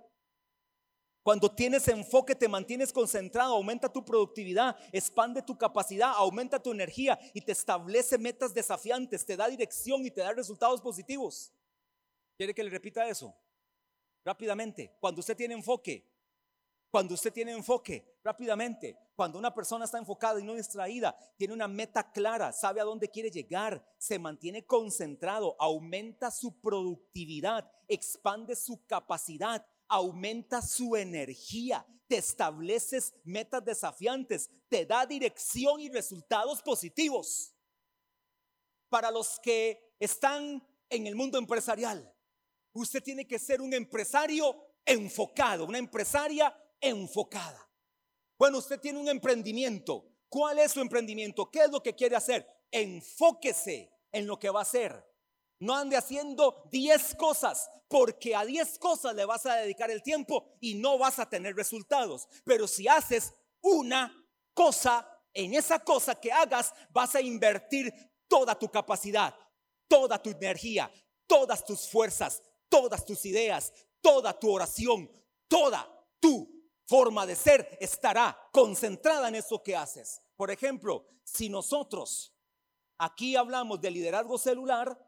Cuando 1.25 1.53
tienes 1.55 1.87
enfoque, 1.89 2.35
te 2.35 2.49
mantienes 2.49 2.93
concentrado, 2.93 3.55
aumenta 3.55 3.93
tu 3.93 4.05
productividad, 4.05 4.77
expande 4.93 5.43
tu 5.43 5.57
capacidad, 5.57 6.13
aumenta 6.17 6.61
tu 6.61 6.73
energía 6.73 7.19
y 7.33 7.41
te 7.41 7.53
establece 7.53 8.19
metas 8.19 8.55
desafiantes, 8.55 9.25
te 9.25 9.37
da 9.37 9.49
dirección 9.49 10.05
y 10.05 10.11
te 10.11 10.21
da 10.21 10.33
resultados 10.33 10.81
positivos. 10.81 11.53
¿Quiere 12.37 12.55
que 12.55 12.65
le 12.65 12.71
repita 12.71 13.07
eso? 13.09 13.37
Rápidamente, 14.25 14.97
cuando 15.01 15.21
usted 15.21 15.37
tiene 15.37 15.55
enfoque, 15.55 16.12
cuando 16.93 17.15
usted 17.15 17.33
tiene 17.33 17.53
enfoque, 17.53 18.19
rápidamente, 18.23 18.99
cuando 19.17 19.39
una 19.39 19.55
persona 19.55 19.87
está 19.87 19.97
enfocada 19.97 20.39
y 20.39 20.45
no 20.45 20.53
distraída, 20.53 21.17
tiene 21.39 21.55
una 21.55 21.67
meta 21.67 22.13
clara, 22.13 22.53
sabe 22.53 22.83
a 22.83 22.85
dónde 22.85 23.09
quiere 23.09 23.31
llegar, 23.31 23.83
se 23.97 24.19
mantiene 24.19 24.67
concentrado, 24.67 25.57
aumenta 25.59 26.31
su 26.31 26.61
productividad, 26.61 27.67
expande 27.89 28.55
su 28.55 28.85
capacidad, 28.85 29.67
aumenta 29.89 30.61
su 30.61 30.95
energía, 30.95 31.87
te 32.09 32.19
estableces 32.19 33.15
metas 33.25 33.65
desafiantes, 33.65 34.51
te 34.69 34.85
da 34.85 35.07
dirección 35.07 35.81
y 35.81 35.89
resultados 35.89 36.61
positivos. 36.61 37.55
Para 38.91 39.11
los 39.11 39.41
que 39.41 39.95
están 39.99 40.63
en 40.91 41.07
el 41.07 41.17
mundo 41.17 41.39
empresarial, 41.39 42.15
usted 42.75 43.03
tiene 43.03 43.27
que 43.27 43.39
ser 43.39 43.63
un 43.63 43.73
empresario 43.73 44.55
enfocado, 44.85 45.65
una 45.65 45.79
empresaria 45.79 46.55
enfocada. 46.83 47.67
Bueno, 48.39 48.59
usted 48.59 48.79
tiene 48.81 48.99
un 48.99 49.09
emprendimiento. 49.09 50.05
¿Cuál 50.29 50.59
es 50.59 50.73
su 50.73 50.81
emprendimiento? 50.81 51.51
¿Qué 51.51 51.61
es 51.61 51.71
lo 51.71 51.83
que 51.83 51.95
quiere 51.95 52.17
hacer? 52.17 52.47
Enfóquese 52.71 53.91
en 54.11 54.27
lo 54.27 54.39
que 54.39 54.51
va 54.51 54.61
a 54.61 54.63
hacer. 54.63 55.07
No 55.61 55.77
ande 55.77 55.97
haciendo 55.97 56.69
10 56.73 57.15
cosas, 57.15 57.71
porque 57.87 58.35
a 58.35 58.45
10 58.45 58.79
cosas 58.79 59.15
le 59.15 59.25
vas 59.25 59.47
a 59.47 59.55
dedicar 59.55 59.91
el 59.91 60.03
tiempo 60.03 60.57
y 60.61 60.75
no 60.75 60.99
vas 60.99 61.19
a 61.19 61.29
tener 61.29 61.55
resultados. 61.55 62.27
Pero 62.45 62.67
si 62.67 62.89
haces 62.89 63.33
una 63.61 64.13
cosa, 64.53 65.09
en 65.33 65.55
esa 65.55 65.79
cosa 65.79 66.19
que 66.19 66.33
hagas 66.33 66.75
vas 66.91 67.15
a 67.15 67.21
invertir 67.21 67.95
toda 68.27 68.59
tu 68.59 68.69
capacidad, 68.69 69.35
toda 69.87 70.21
tu 70.21 70.31
energía, 70.31 70.91
todas 71.27 71.65
tus 71.65 71.89
fuerzas, 71.89 72.43
todas 72.69 73.05
tus 73.05 73.25
ideas, 73.27 73.73
toda 74.01 74.39
tu 74.39 74.51
oración, 74.51 75.11
toda 75.47 75.89
tu 76.19 76.62
forma 76.93 77.25
de 77.25 77.35
ser 77.35 77.79
estará 77.81 78.37
concentrada 78.53 79.29
en 79.29 79.37
eso 79.37 79.63
que 79.63 79.75
haces. 79.75 80.21
Por 80.37 80.51
ejemplo, 80.51 81.07
si 81.25 81.49
nosotros 81.49 82.35
aquí 82.99 83.35
hablamos 83.35 83.81
de 83.81 83.91
liderazgo 83.91 84.37
celular, 84.37 84.99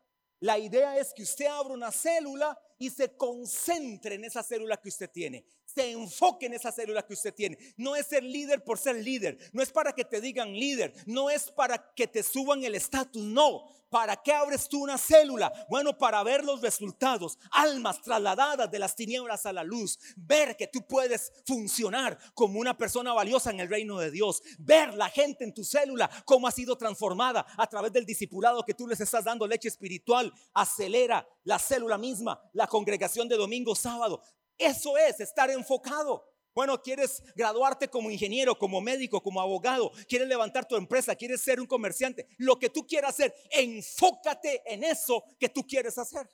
la 0.40 0.58
idea 0.58 0.96
es 0.96 1.12
que 1.12 1.24
usted 1.24 1.44
abra 1.44 1.74
una 1.74 1.92
célula 1.92 2.58
y 2.78 2.88
se 2.88 3.14
concentre 3.14 4.14
en 4.14 4.24
esa 4.24 4.42
célula 4.42 4.78
que 4.78 4.88
usted 4.88 5.10
tiene. 5.10 5.44
Se 5.66 5.90
enfoque 5.90 6.46
en 6.46 6.54
esa 6.54 6.72
célula 6.72 7.06
que 7.06 7.12
usted 7.12 7.34
tiene. 7.34 7.58
No 7.76 7.94
es 7.94 8.06
ser 8.06 8.22
líder 8.22 8.64
por 8.64 8.78
ser 8.78 8.96
líder. 8.96 9.36
No 9.52 9.62
es 9.62 9.70
para 9.70 9.92
que 9.92 10.06
te 10.06 10.22
digan 10.22 10.54
líder. 10.54 10.94
No 11.04 11.28
es 11.28 11.50
para 11.50 11.92
que 11.94 12.06
te 12.06 12.22
suban 12.22 12.64
el 12.64 12.76
estatus. 12.76 13.22
No. 13.22 13.68
¿Para 13.94 14.16
qué 14.16 14.32
abres 14.32 14.68
tú 14.68 14.82
una 14.82 14.98
célula? 14.98 15.52
Bueno, 15.68 15.96
para 15.96 16.20
ver 16.24 16.44
los 16.44 16.60
resultados, 16.60 17.38
almas 17.52 18.02
trasladadas 18.02 18.68
de 18.68 18.80
las 18.80 18.96
tinieblas 18.96 19.46
a 19.46 19.52
la 19.52 19.62
luz, 19.62 20.00
ver 20.16 20.56
que 20.56 20.66
tú 20.66 20.84
puedes 20.84 21.32
funcionar 21.46 22.18
como 22.34 22.58
una 22.58 22.76
persona 22.76 23.12
valiosa 23.12 23.52
en 23.52 23.60
el 23.60 23.68
reino 23.68 23.96
de 24.00 24.10
Dios, 24.10 24.42
ver 24.58 24.94
la 24.94 25.08
gente 25.10 25.44
en 25.44 25.54
tu 25.54 25.62
célula, 25.62 26.10
cómo 26.24 26.48
ha 26.48 26.50
sido 26.50 26.76
transformada 26.76 27.46
a 27.56 27.68
través 27.68 27.92
del 27.92 28.04
discipulado 28.04 28.64
que 28.64 28.74
tú 28.74 28.88
les 28.88 28.98
estás 28.98 29.22
dando 29.22 29.46
leche 29.46 29.68
espiritual, 29.68 30.32
acelera 30.54 31.24
la 31.44 31.60
célula 31.60 31.96
misma, 31.96 32.42
la 32.52 32.66
congregación 32.66 33.28
de 33.28 33.36
domingo, 33.36 33.76
sábado. 33.76 34.20
Eso 34.58 34.98
es 34.98 35.20
estar 35.20 35.50
enfocado. 35.50 36.33
Bueno, 36.54 36.80
quieres 36.80 37.22
graduarte 37.34 37.88
como 37.88 38.10
ingeniero, 38.10 38.56
como 38.56 38.80
médico, 38.80 39.20
como 39.20 39.40
abogado, 39.40 39.90
quieres 40.08 40.28
levantar 40.28 40.68
tu 40.68 40.76
empresa, 40.76 41.16
quieres 41.16 41.40
ser 41.40 41.60
un 41.60 41.66
comerciante, 41.66 42.28
lo 42.38 42.58
que 42.58 42.70
tú 42.70 42.86
quieras 42.86 43.10
hacer, 43.14 43.34
enfócate 43.50 44.62
en 44.64 44.84
eso 44.84 45.24
que 45.38 45.48
tú 45.48 45.66
quieres 45.66 45.98
hacer. 45.98 46.28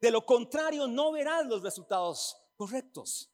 De 0.00 0.10
lo 0.10 0.26
contrario, 0.26 0.86
no 0.86 1.12
verás 1.12 1.46
los 1.46 1.62
resultados 1.62 2.36
correctos. 2.56 3.32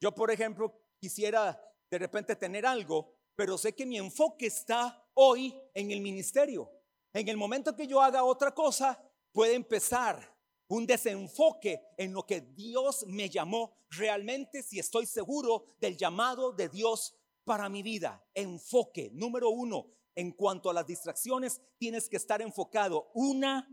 Yo, 0.00 0.12
por 0.12 0.30
ejemplo, 0.32 0.82
quisiera 0.98 1.62
de 1.88 1.98
repente 1.98 2.34
tener 2.34 2.66
algo, 2.66 3.16
pero 3.36 3.56
sé 3.56 3.74
que 3.74 3.86
mi 3.86 3.96
enfoque 3.96 4.46
está 4.46 5.06
hoy 5.14 5.56
en 5.72 5.92
el 5.92 6.00
ministerio. 6.00 6.68
En 7.12 7.28
el 7.28 7.36
momento 7.36 7.76
que 7.76 7.86
yo 7.86 8.00
haga 8.00 8.24
otra 8.24 8.52
cosa, 8.52 9.00
puede 9.32 9.54
empezar 9.54 10.36
un 10.70 10.86
desenfoque 10.86 11.82
en 11.96 12.12
lo 12.12 12.24
que 12.24 12.40
Dios 12.40 13.04
me 13.08 13.28
llamó 13.28 13.72
realmente 13.90 14.62
si 14.62 14.78
estoy 14.78 15.04
seguro 15.04 15.64
del 15.80 15.96
llamado 15.96 16.52
de 16.52 16.68
Dios 16.68 17.16
para 17.44 17.68
mi 17.68 17.82
vida. 17.82 18.24
Enfoque, 18.34 19.10
número 19.12 19.50
uno, 19.50 19.88
en 20.14 20.30
cuanto 20.30 20.70
a 20.70 20.74
las 20.74 20.86
distracciones, 20.86 21.60
tienes 21.76 22.08
que 22.08 22.16
estar 22.16 22.40
enfocado. 22.40 23.10
Una 23.14 23.68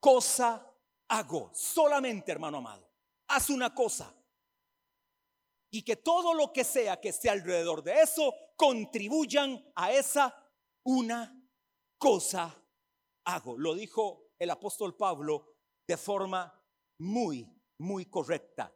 cosa 0.00 0.74
hago, 1.08 1.50
solamente 1.52 2.32
hermano 2.32 2.58
amado, 2.58 2.90
haz 3.28 3.50
una 3.50 3.74
cosa. 3.74 4.14
Y 5.70 5.82
que 5.82 5.96
todo 5.96 6.32
lo 6.32 6.50
que 6.50 6.64
sea 6.64 6.98
que 6.98 7.10
esté 7.10 7.28
alrededor 7.28 7.82
de 7.82 8.00
eso 8.00 8.34
contribuyan 8.56 9.70
a 9.74 9.92
esa 9.92 10.34
una 10.82 11.46
cosa 11.98 12.58
hago. 13.24 13.58
Lo 13.58 13.74
dijo 13.74 14.32
el 14.38 14.48
apóstol 14.48 14.96
Pablo 14.96 15.51
de 15.86 15.96
forma 15.96 16.52
muy, 16.98 17.48
muy 17.78 18.06
correcta. 18.06 18.72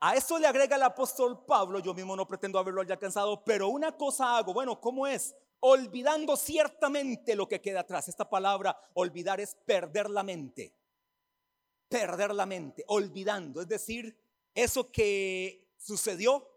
A 0.00 0.14
eso 0.14 0.38
le 0.38 0.46
agrega 0.46 0.76
el 0.76 0.82
apóstol 0.82 1.44
Pablo, 1.46 1.78
yo 1.80 1.94
mismo 1.94 2.14
no 2.14 2.28
pretendo 2.28 2.58
haberlo 2.58 2.80
alcanzado, 2.80 3.42
pero 3.44 3.68
una 3.68 3.96
cosa 3.96 4.36
hago, 4.36 4.52
bueno, 4.52 4.80
¿cómo 4.80 5.06
es? 5.06 5.34
Olvidando 5.60 6.36
ciertamente 6.36 7.34
lo 7.34 7.48
que 7.48 7.60
queda 7.62 7.80
atrás. 7.80 8.08
Esta 8.08 8.28
palabra 8.28 8.78
olvidar 8.94 9.40
es 9.40 9.54
perder 9.54 10.10
la 10.10 10.22
mente. 10.22 10.74
Perder 11.88 12.34
la 12.34 12.46
mente, 12.46 12.84
olvidando, 12.88 13.62
es 13.62 13.68
decir, 13.68 14.18
eso 14.54 14.90
que 14.90 15.72
sucedió, 15.76 16.50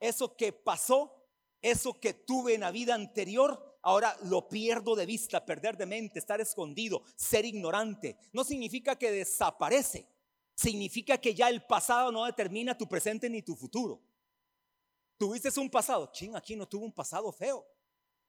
eso 0.00 0.36
que 0.36 0.52
pasó, 0.52 1.24
eso 1.62 1.98
que 2.00 2.14
tuve 2.14 2.54
en 2.54 2.62
la 2.62 2.72
vida 2.72 2.94
anterior, 2.94 3.75
Ahora 3.86 4.16
lo 4.24 4.48
pierdo 4.48 4.96
de 4.96 5.06
vista, 5.06 5.46
perder 5.46 5.76
de 5.76 5.86
mente, 5.86 6.18
estar 6.18 6.40
escondido, 6.40 7.04
ser 7.14 7.44
ignorante. 7.44 8.16
No 8.32 8.42
significa 8.42 8.96
que 8.96 9.12
desaparece. 9.12 10.08
Significa 10.56 11.18
que 11.18 11.32
ya 11.32 11.48
el 11.48 11.64
pasado 11.64 12.10
no 12.10 12.24
determina 12.24 12.76
tu 12.76 12.88
presente 12.88 13.30
ni 13.30 13.42
tu 13.42 13.54
futuro. 13.54 14.02
Tuviste 15.16 15.48
un 15.60 15.70
pasado. 15.70 16.10
Ching, 16.10 16.34
aquí 16.34 16.56
no 16.56 16.66
tuvo 16.66 16.84
un 16.84 16.92
pasado 16.92 17.30
feo. 17.30 17.64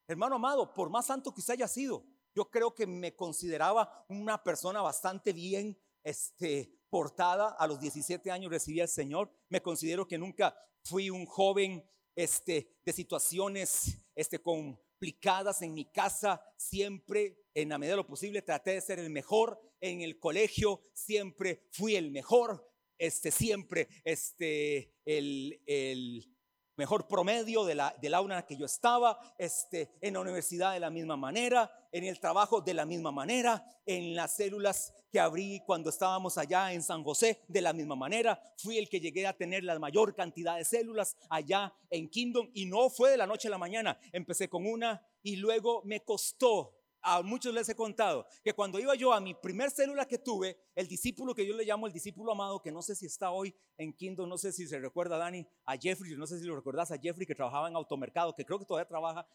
Hermano 0.08 0.36
amado, 0.36 0.72
por 0.76 0.92
más 0.92 1.08
santo 1.08 1.34
que 1.34 1.40
usted 1.40 1.56
haya 1.56 1.68
sido, 1.68 2.06
yo 2.36 2.52
creo 2.52 2.76
que 2.76 2.86
me 2.86 3.16
consideraba 3.16 4.06
una 4.10 4.44
persona 4.44 4.84
bastante 4.84 5.34
bien 5.34 5.76
este, 6.04 6.72
portada. 6.88 7.56
A 7.58 7.66
los 7.66 7.80
17 7.80 8.30
años 8.30 8.52
recibí 8.52 8.80
al 8.80 8.90
Señor. 8.90 9.32
Me 9.50 9.64
considero 9.64 10.08
que 10.08 10.20
nunca 10.20 10.56
fui 10.84 11.10
un 11.10 11.26
joven 11.26 11.84
este, 12.16 12.78
de 12.86 12.94
situaciones 12.94 13.98
este, 14.14 14.40
con 14.40 14.80
aplicadas 14.98 15.62
en 15.62 15.74
mi 15.74 15.86
casa, 15.86 16.42
siempre 16.58 17.38
en 17.54 17.70
la 17.70 17.78
medida 17.78 17.94
de 17.94 17.98
lo 17.98 18.08
posible 18.08 18.42
traté 18.42 18.72
de 18.72 18.82
ser 18.82 19.00
el 19.00 19.12
mejor, 19.12 19.60
en 19.80 20.02
el 20.02 20.20
colegio 20.20 20.82
siempre 20.94 21.68
fui 21.72 21.96
el 21.96 22.12
mejor, 22.12 22.68
este, 22.98 23.30
siempre 23.30 23.88
este, 24.04 24.96
el, 25.06 25.62
el 25.68 26.37
mejor 26.78 27.08
promedio 27.08 27.66
de 27.66 27.76
la, 27.76 27.96
del 28.02 28.14
aula 28.14 28.36
en 28.36 28.40
la 28.42 28.46
que 28.46 28.56
yo 28.56 28.66
estaba, 28.66 29.20
este, 29.38 29.90
en 30.00 30.14
la 30.14 30.22
universidad 30.22 30.74
de 30.74 30.80
la 30.80 30.90
misma 30.90 31.18
manera, 31.18 31.72
en 31.92 32.06
el 32.06 32.20
trabajo 32.20 32.62
de 32.62 32.74
la 32.74 32.86
misma 32.86 33.12
manera, 33.12 33.66
en 33.86 34.16
las 34.16 34.36
células 34.36 34.94
que 35.12 35.20
abrí 35.20 35.62
cuando 35.66 35.90
estábamos 35.90 36.38
allá 36.38 36.72
en 36.74 36.84
San 36.84 37.04
José 37.04 37.42
de 37.48 37.62
la 37.62 37.74
misma 37.74 37.96
manera. 37.96 38.40
Fui 38.58 38.78
el 38.78 38.90
que 38.90 39.00
llegué 39.00 39.26
a 39.26 39.36
tener 39.36 39.64
la 39.64 39.78
mayor 39.80 40.14
cantidad 40.14 40.58
de 40.58 40.66
células 40.66 41.18
allá 41.30 41.74
en 41.90 42.08
Kingdom 42.10 42.50
y 42.54 42.66
no 42.66 42.90
fue 42.90 43.12
de 43.12 43.18
la 43.18 43.28
noche 43.28 43.48
a 43.48 43.52
la 43.52 43.58
mañana. 43.58 43.98
Empecé 44.12 44.48
con 44.48 44.66
una 44.66 45.02
y 45.24 45.38
luego 45.38 45.82
me 45.84 46.02
costó 46.02 46.77
a 47.08 47.22
muchos 47.22 47.54
les 47.54 47.70
he 47.70 47.76
contado 47.76 48.28
que 48.44 48.54
cuando 48.54 48.80
iba 48.80 48.94
yo 48.94 49.14
a 49.14 49.22
mi 49.22 49.34
primer 49.34 49.72
célula 49.72 50.06
que 50.06 50.18
tuve, 50.18 50.58
el 50.76 50.88
discípulo 50.90 51.34
que 51.34 51.48
yo 51.48 51.56
le 51.56 51.64
llamo 51.64 51.88
el 51.88 51.94
discípulo 51.94 52.34
amado, 52.34 52.62
que 52.62 52.70
no 52.70 52.82
sé 52.82 52.96
si 52.96 53.06
está 53.06 53.32
hoy 53.32 53.56
en 53.78 53.94
Kingdom, 53.94 54.28
no 54.28 54.38
sé 54.38 54.52
si 54.52 54.68
se 54.68 54.78
recuerda 54.78 55.18
Dani, 55.18 55.48
a 55.66 55.78
Jeffrey, 55.78 56.16
no 56.18 56.28
sé 56.28 56.38
si 56.38 56.46
lo 56.46 56.56
recordás, 56.56 56.92
a 56.92 56.98
Jeffrey 56.98 57.26
que 57.26 57.34
trabajaba 57.34 57.70
en 57.70 57.78
automercado, 57.78 58.36
que 58.36 58.44
creo 58.44 58.60
que 58.60 58.66
todavía 58.66 58.90
trabaja. 58.90 59.26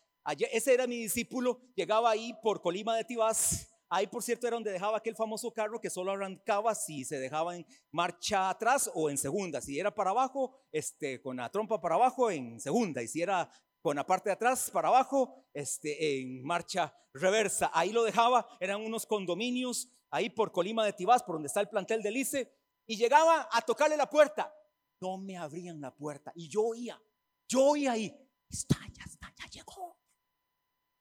ese 0.53 0.75
era 0.75 0.87
mi 0.87 0.99
discípulo, 0.99 1.63
llegaba 1.75 2.11
ahí 2.11 2.35
por 2.43 2.61
Colima 2.61 2.95
de 2.95 3.05
Tibás. 3.05 3.69
Ahí, 3.95 4.07
por 4.07 4.23
cierto, 4.23 4.47
era 4.47 4.57
donde 4.57 4.73
dejaba 4.73 4.97
aquel 4.97 5.15
famoso 5.15 5.53
carro 5.53 5.79
que 5.79 5.91
solo 5.91 6.13
arrancaba 6.13 6.75
si 6.75 7.05
se 7.05 7.19
dejaba 7.19 7.57
en 7.57 7.67
marcha 7.91 8.49
atrás 8.49 8.91
o 8.95 9.11
en 9.11 9.19
segunda. 9.19 9.61
Si 9.61 9.79
era 9.79 9.95
para 9.95 10.11
abajo, 10.11 10.59
este, 10.71 11.21
con 11.21 11.37
la 11.37 11.51
trompa 11.51 11.79
para 11.79 11.97
abajo, 11.97 12.31
en 12.31 12.59
segunda. 12.59 13.03
Y 13.03 13.09
si 13.09 13.21
era 13.21 13.51
con 13.83 13.97
la 13.97 14.07
parte 14.07 14.31
de 14.31 14.35
atrás 14.35 14.71
para 14.71 14.89
abajo, 14.89 15.45
este, 15.53 16.21
en 16.21 16.45
marcha 16.45 16.95
reversa. 17.13 17.71
Ahí 17.75 17.93
lo 17.93 18.05
dejaba, 18.05 18.47
eran 18.61 18.81
unos 18.81 19.05
condominios 19.07 19.89
ahí 20.11 20.31
por 20.31 20.53
Colima 20.53 20.85
de 20.85 20.93
Tibás, 20.93 21.23
por 21.23 21.35
donde 21.35 21.49
está 21.49 21.61
el 21.61 21.69
plantel 21.69 22.03
del 22.03 22.17
ICE, 22.17 22.51
y 22.87 22.97
llegaba 22.97 23.49
a 23.51 23.61
tocarle 23.63 23.97
la 23.97 24.09
puerta. 24.09 24.55
No 25.01 25.19
me 25.19 25.37
abrían 25.37 25.81
la 25.81 25.93
puerta 25.95 26.33
y 26.37 26.49
yo 26.49 26.63
oía, 26.63 27.03
yo 27.49 27.65
oía 27.65 27.93
ahí, 27.93 28.15
está, 28.49 28.77
ya 28.93 29.05
está, 29.05 29.33
ya 29.37 29.47
llegó. 29.47 29.99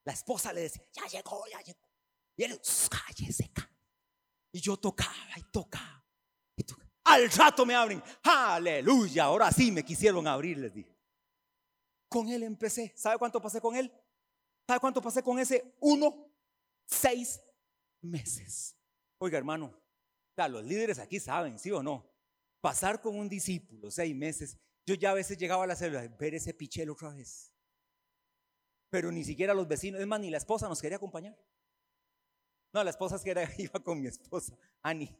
La 0.03 0.13
esposa 0.13 0.51
le 0.51 0.61
decía, 0.61 0.83
ya 0.91 1.05
llegó, 1.05 1.43
ya 1.51 1.61
llegó. 1.61 1.87
Y 2.35 2.43
él, 2.43 2.59
cállese. 2.89 3.51
Y 4.53 4.59
yo 4.59 4.75
tocaba 4.77 5.37
y 5.37 5.43
tocaba. 5.43 6.03
Y 6.55 6.63
tocaba. 6.63 6.89
Al 7.03 7.29
rato 7.29 7.65
me 7.65 7.75
abren, 7.75 8.01
aleluya, 8.23 9.25
ahora 9.25 9.51
sí 9.51 9.71
me 9.71 9.85
quisieron 9.85 10.27
abrir, 10.27 10.57
les 10.57 10.73
dije. 10.73 11.00
Con 12.11 12.27
él 12.27 12.43
empecé. 12.43 12.91
¿Sabe 12.97 13.17
cuánto 13.17 13.41
pasé 13.41 13.61
con 13.61 13.73
él? 13.73 13.89
¿Sabe 14.67 14.81
cuánto 14.81 15.01
pasé 15.01 15.23
con 15.23 15.39
ese 15.39 15.73
uno? 15.79 16.29
Seis 16.85 17.41
meses. 18.01 18.75
Oiga, 19.17 19.37
hermano, 19.37 19.81
los 20.49 20.65
líderes 20.65 20.99
aquí 20.99 21.19
saben, 21.19 21.57
¿sí 21.59 21.71
o 21.71 21.81
no? 21.81 22.05
Pasar 22.59 23.01
con 23.01 23.17
un 23.17 23.29
discípulo 23.29 23.89
seis 23.91 24.15
meses. 24.15 24.57
Yo 24.85 24.95
ya 24.95 25.11
a 25.11 25.13
veces 25.13 25.37
llegaba 25.37 25.63
a 25.63 25.67
la 25.67 25.75
célula, 25.75 26.05
ver 26.19 26.35
ese 26.35 26.53
pichelo 26.53 26.93
otra 26.93 27.13
vez. 27.13 27.53
Pero 28.89 29.09
ni 29.11 29.23
siquiera 29.23 29.53
los 29.53 29.67
vecinos, 29.67 30.01
es 30.01 30.07
más, 30.07 30.19
ni 30.19 30.29
la 30.29 30.37
esposa 30.37 30.67
nos 30.67 30.81
quería 30.81 30.97
acompañar. 30.97 31.37
No, 32.73 32.83
la 32.83 32.89
esposa 32.89 33.15
es 33.15 33.23
que 33.23 33.31
era, 33.31 33.49
iba 33.57 33.79
con 33.79 34.01
mi 34.01 34.07
esposa, 34.07 34.57
Ani. 34.81 35.17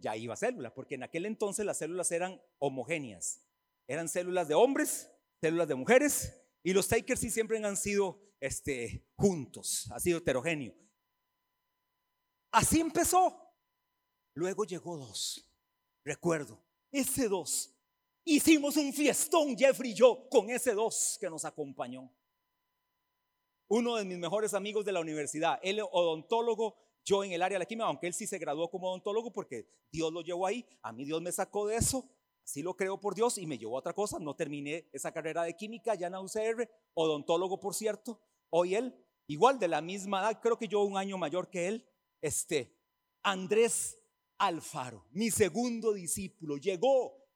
Ya 0.00 0.16
iba 0.16 0.32
a 0.32 0.38
célula, 0.38 0.72
porque 0.72 0.94
en 0.94 1.02
aquel 1.02 1.26
entonces 1.26 1.66
las 1.66 1.76
células 1.76 2.10
eran 2.10 2.40
homogéneas. 2.58 3.42
Eran 3.86 4.08
células 4.08 4.48
de 4.48 4.54
hombres 4.54 5.10
células 5.40 5.68
de 5.68 5.74
mujeres, 5.74 6.32
y 6.62 6.72
los 6.72 6.88
takers 6.88 7.20
sí 7.20 7.30
siempre 7.30 7.64
han 7.64 7.76
sido 7.76 8.20
este, 8.40 9.06
juntos, 9.16 9.88
ha 9.92 10.00
sido 10.00 10.18
heterogéneo. 10.18 10.74
Así 12.50 12.80
empezó. 12.80 13.42
Luego 14.34 14.64
llegó 14.64 14.96
dos. 14.96 15.48
Recuerdo, 16.04 16.62
ese 16.90 17.28
dos. 17.28 17.72
Hicimos 18.24 18.76
un 18.76 18.92
fiestón, 18.92 19.56
Jeffrey 19.56 19.92
y 19.92 19.94
yo, 19.94 20.28
con 20.28 20.50
ese 20.50 20.72
dos 20.74 21.16
que 21.20 21.30
nos 21.30 21.44
acompañó. 21.44 22.12
Uno 23.68 23.96
de 23.96 24.04
mis 24.04 24.18
mejores 24.18 24.54
amigos 24.54 24.84
de 24.84 24.92
la 24.92 25.00
universidad, 25.00 25.58
él 25.62 25.80
odontólogo, 25.80 26.76
yo 27.04 27.22
en 27.24 27.32
el 27.32 27.42
área 27.42 27.56
de 27.56 27.60
la 27.60 27.66
química, 27.66 27.86
aunque 27.86 28.06
él 28.06 28.14
sí 28.14 28.26
se 28.26 28.38
graduó 28.38 28.68
como 28.68 28.88
odontólogo 28.88 29.32
porque 29.32 29.68
Dios 29.90 30.12
lo 30.12 30.22
llevó 30.22 30.46
ahí, 30.46 30.66
a 30.82 30.92
mí 30.92 31.04
Dios 31.04 31.22
me 31.22 31.30
sacó 31.30 31.66
de 31.66 31.76
eso 31.76 32.08
sí 32.46 32.62
lo 32.62 32.76
creo 32.76 32.98
por 32.98 33.14
Dios 33.14 33.38
y 33.38 33.46
me 33.46 33.58
llevó 33.58 33.76
a 33.76 33.80
otra 33.80 33.92
cosa. 33.92 34.18
No 34.18 34.34
terminé 34.34 34.88
esa 34.92 35.12
carrera 35.12 35.42
de 35.42 35.56
química 35.56 35.94
ya 35.94 36.06
en 36.06 36.14
UCR, 36.14 36.70
odontólogo 36.94 37.58
por 37.60 37.74
cierto. 37.74 38.20
Hoy 38.50 38.76
él, 38.76 38.94
igual 39.26 39.58
de 39.58 39.68
la 39.68 39.80
misma 39.80 40.20
edad, 40.20 40.40
creo 40.40 40.56
que 40.56 40.68
yo 40.68 40.82
un 40.82 40.96
año 40.96 41.18
mayor 41.18 41.50
que 41.50 41.66
él, 41.66 41.86
este, 42.22 42.72
Andrés 43.22 43.98
Alfaro, 44.38 45.04
mi 45.10 45.30
segundo 45.30 45.92
discípulo, 45.92 46.56
llegó. 46.56 47.26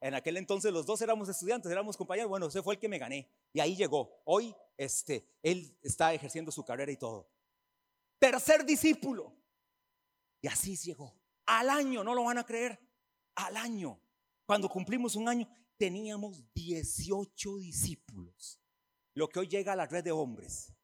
En 0.00 0.14
aquel 0.14 0.38
entonces 0.38 0.72
los 0.72 0.86
dos 0.86 1.02
éramos 1.02 1.28
estudiantes, 1.28 1.70
éramos 1.70 1.96
compañeros. 1.96 2.30
Bueno, 2.30 2.46
ese 2.46 2.62
fue 2.62 2.74
el 2.74 2.80
que 2.80 2.88
me 2.88 2.98
gané. 2.98 3.28
Y 3.52 3.60
ahí 3.60 3.76
llegó. 3.76 4.22
Hoy, 4.24 4.54
este, 4.78 5.26
él 5.42 5.76
está 5.82 6.14
ejerciendo 6.14 6.50
su 6.50 6.64
carrera 6.64 6.90
y 6.92 6.96
todo. 6.96 7.28
tercer 8.18 8.64
discípulo. 8.64 9.34
Y 10.40 10.46
así 10.46 10.76
llegó. 10.76 11.14
Al 11.44 11.68
año, 11.68 12.04
no 12.04 12.14
lo 12.14 12.24
van 12.24 12.38
a 12.38 12.46
creer, 12.46 12.80
al 13.34 13.56
año. 13.56 14.00
Cuando 14.50 14.68
cumplimos 14.68 15.14
un 15.14 15.28
año, 15.28 15.48
teníamos 15.76 16.42
18 16.54 17.58
discípulos. 17.58 18.60
Lo 19.14 19.28
que 19.28 19.38
hoy 19.38 19.46
llega 19.46 19.74
a 19.74 19.76
la 19.76 19.86
red 19.86 20.02
de 20.02 20.10
hombres. 20.10 20.74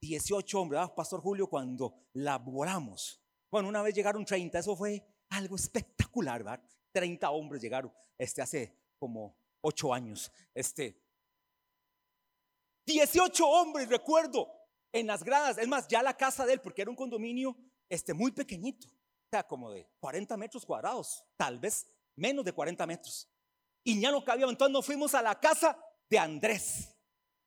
18 0.00 0.60
hombres, 0.60 0.78
¿verdad, 0.78 0.94
Pastor 0.94 1.20
Julio, 1.20 1.48
cuando 1.48 2.06
laboramos. 2.12 3.20
Bueno, 3.50 3.68
una 3.68 3.82
vez 3.82 3.92
llegaron 3.92 4.24
30, 4.24 4.56
eso 4.56 4.76
fue 4.76 5.04
algo 5.30 5.56
espectacular, 5.56 6.44
¿verdad? 6.44 6.62
30 6.92 7.28
hombres 7.32 7.60
llegaron, 7.60 7.92
este, 8.16 8.40
hace 8.40 8.78
como 9.00 9.36
8 9.62 9.92
años. 9.92 10.30
Este, 10.54 11.02
18 12.86 13.44
hombres, 13.44 13.88
recuerdo, 13.88 14.46
en 14.92 15.08
las 15.08 15.24
gradas. 15.24 15.58
Es 15.58 15.66
más, 15.66 15.88
ya 15.88 16.04
la 16.04 16.16
casa 16.16 16.46
de 16.46 16.52
él, 16.52 16.60
porque 16.60 16.82
era 16.82 16.90
un 16.92 16.96
condominio 16.96 17.56
este, 17.88 18.14
muy 18.14 18.30
pequeñito, 18.30 18.86
o 18.86 19.28
sea, 19.28 19.42
como 19.42 19.72
de 19.72 19.90
40 19.98 20.36
metros 20.36 20.64
cuadrados, 20.64 21.24
tal 21.36 21.58
vez 21.58 21.88
menos 22.22 22.44
de 22.44 22.52
40 22.52 22.86
metros. 22.86 23.28
Y 23.82 24.00
ya 24.00 24.12
no 24.12 24.24
cabía, 24.24 24.46
entonces 24.46 24.72
nos 24.72 24.86
fuimos 24.86 25.12
a 25.14 25.22
la 25.22 25.38
casa 25.38 25.76
de 26.08 26.18
Andrés. 26.18 26.96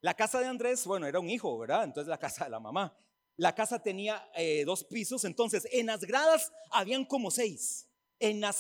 La 0.02 0.14
casa 0.14 0.40
de 0.40 0.48
Andrés, 0.48 0.86
bueno, 0.86 1.08
era 1.08 1.20
un 1.20 1.30
hijo, 1.30 1.58
¿verdad? 1.58 1.86
Entonces 1.86 2.10
la 2.10 2.20
casa 2.20 2.44
de 2.44 2.52
la 2.52 2.60
mamá. 2.60 2.96
La 3.38 3.56
casa 3.56 3.82
tenía 3.82 4.30
eh, 4.36 4.64
dos 4.66 4.84
pisos, 4.84 5.24
entonces 5.24 5.68
en 5.72 5.88
las 5.88 6.02
gradas 6.02 6.52
habían 6.72 7.06
como 7.06 7.32
seis, 7.32 7.90
en 8.20 8.40
la 8.40 8.56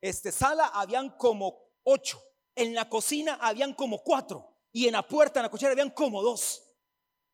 este, 0.00 0.30
sala 0.30 0.66
habían 0.74 1.10
como 1.16 1.58
ocho, 1.84 2.20
en 2.54 2.74
la 2.74 2.88
cocina 2.88 3.38
habían 3.40 3.72
como 3.72 4.02
cuatro 4.02 4.54
y 4.72 4.86
en 4.86 4.92
la 4.92 5.06
puerta, 5.06 5.40
en 5.40 5.44
la 5.44 5.50
cochera 5.50 5.72
habían 5.72 5.90
como 5.90 6.22
dos. 6.22 6.62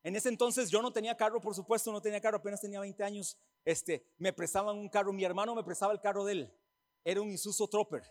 En 0.03 0.17
ese 0.17 0.29
entonces 0.29 0.71
yo 0.71 0.81
no 0.81 0.93
tenía 0.93 1.17
carro, 1.17 1.41
por 1.41 1.55
supuesto, 1.55 1.93
no 1.93 2.01
tenía 2.01 2.21
carro, 2.21 2.39
apenas 2.39 2.61
tenía 2.61 2.81
20 2.81 3.03
años. 3.03 3.37
Este, 3.65 4.07
me 4.19 4.33
prestaban 4.33 4.77
un 4.77 4.89
carro, 4.89 5.13
mi 5.13 5.25
hermano 5.25 5.55
me 5.55 5.65
prestaba 5.65 5.93
el 5.93 6.01
carro 6.01 6.25
de 6.25 6.33
él. 6.33 6.60
Era 7.05 7.21
un 7.21 7.31
Isuzu 7.31 7.69
Tropper. 7.69 8.03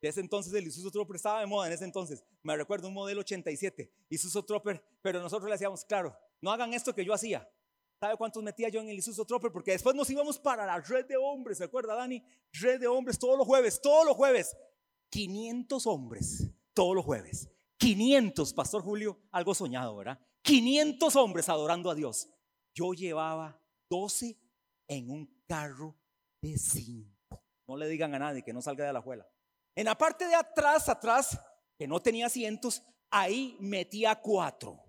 De 0.00 0.08
ese 0.08 0.20
entonces 0.20 0.52
el 0.54 0.66
Isuzu 0.66 0.90
Tropper 0.90 1.16
estaba 1.16 1.40
de 1.40 1.46
moda 1.46 1.66
en 1.66 1.74
ese 1.74 1.84
entonces. 1.84 2.24
Me 2.42 2.56
recuerdo 2.56 2.88
un 2.88 2.94
modelo 2.94 3.20
87, 3.20 3.92
Isuzu 4.08 4.42
Tropper, 4.44 4.82
pero 5.02 5.20
nosotros 5.20 5.48
le 5.48 5.54
hacíamos, 5.54 5.84
claro, 5.84 6.16
no 6.40 6.50
hagan 6.50 6.72
esto 6.72 6.94
que 6.94 7.04
yo 7.04 7.12
hacía. 7.12 7.46
¿Sabe 8.00 8.16
cuántos 8.16 8.42
metía 8.42 8.70
yo 8.70 8.80
en 8.80 8.88
el 8.88 8.98
Isuzu 8.98 9.26
Tropper? 9.26 9.52
Porque 9.52 9.72
después 9.72 9.94
nos 9.94 10.08
íbamos 10.08 10.38
para 10.38 10.64
la 10.64 10.80
red 10.80 11.04
de 11.04 11.18
hombres, 11.18 11.58
¿se 11.58 11.64
acuerda 11.64 11.94
Dani? 11.94 12.22
Red 12.52 12.80
de 12.80 12.86
hombres 12.86 13.18
todos 13.18 13.36
los 13.36 13.46
jueves, 13.46 13.80
todos 13.80 14.06
los 14.06 14.16
jueves. 14.16 14.56
500 15.10 15.86
hombres 15.86 16.50
todos 16.72 16.94
los 16.94 17.04
jueves. 17.04 17.50
500, 17.76 18.54
Pastor 18.54 18.82
Julio, 18.82 19.20
algo 19.30 19.54
soñado, 19.54 19.96
¿verdad? 19.96 20.18
500 20.42 21.14
hombres 21.16 21.48
adorando 21.50 21.90
a 21.90 21.94
Dios. 21.94 22.28
Yo 22.74 22.94
llevaba 22.94 23.60
12 23.90 24.38
en 24.88 25.10
un 25.10 25.44
carro 25.46 25.94
de 26.40 26.56
5. 26.56 27.19
No 27.70 27.76
le 27.76 27.86
digan 27.86 28.12
a 28.16 28.18
nadie 28.18 28.42
que 28.42 28.52
no 28.52 28.60
salga 28.60 28.84
de 28.84 28.92
la 28.92 29.00
juela. 29.00 29.24
En 29.76 29.84
la 29.84 29.96
parte 29.96 30.26
de 30.26 30.34
atrás, 30.34 30.88
atrás, 30.88 31.38
que 31.78 31.86
no 31.86 32.02
tenía 32.02 32.26
asientos, 32.26 32.82
ahí 33.08 33.56
metía 33.60 34.16
cuatro. 34.16 34.82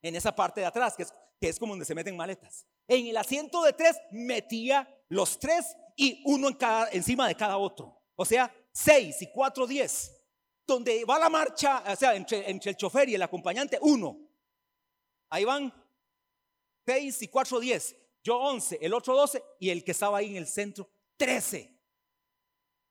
En 0.00 0.14
esa 0.14 0.32
parte 0.32 0.60
de 0.60 0.66
atrás, 0.66 0.94
que 0.94 1.02
es, 1.02 1.12
que 1.40 1.48
es 1.48 1.58
como 1.58 1.72
donde 1.72 1.84
se 1.84 1.92
meten 1.92 2.16
maletas. 2.16 2.68
En 2.86 3.04
el 3.08 3.16
asiento 3.16 3.64
de 3.64 3.72
tres 3.72 3.96
metía 4.12 4.88
los 5.08 5.40
tres 5.40 5.76
y 5.96 6.22
uno 6.24 6.56
encima 6.92 7.26
de 7.26 7.34
cada 7.34 7.58
otro. 7.58 8.00
O 8.14 8.24
sea, 8.24 8.54
seis 8.70 9.20
y 9.22 9.32
cuatro, 9.32 9.66
diez. 9.66 10.16
Donde 10.64 11.04
va 11.04 11.18
la 11.18 11.28
marcha, 11.28 11.82
o 11.84 11.96
sea, 11.96 12.14
entre, 12.14 12.48
entre 12.48 12.70
el 12.70 12.76
chofer 12.76 13.08
y 13.08 13.16
el 13.16 13.22
acompañante, 13.22 13.76
uno. 13.82 14.16
Ahí 15.30 15.44
van 15.44 15.74
seis 16.86 17.22
y 17.22 17.26
cuatro, 17.26 17.58
diez. 17.58 17.96
Yo 18.22 18.38
once, 18.38 18.78
el 18.80 18.94
otro 18.94 19.16
doce 19.16 19.42
y 19.58 19.70
el 19.70 19.82
que 19.82 19.90
estaba 19.90 20.18
ahí 20.18 20.30
en 20.30 20.36
el 20.36 20.46
centro, 20.46 20.88
trece 21.16 21.79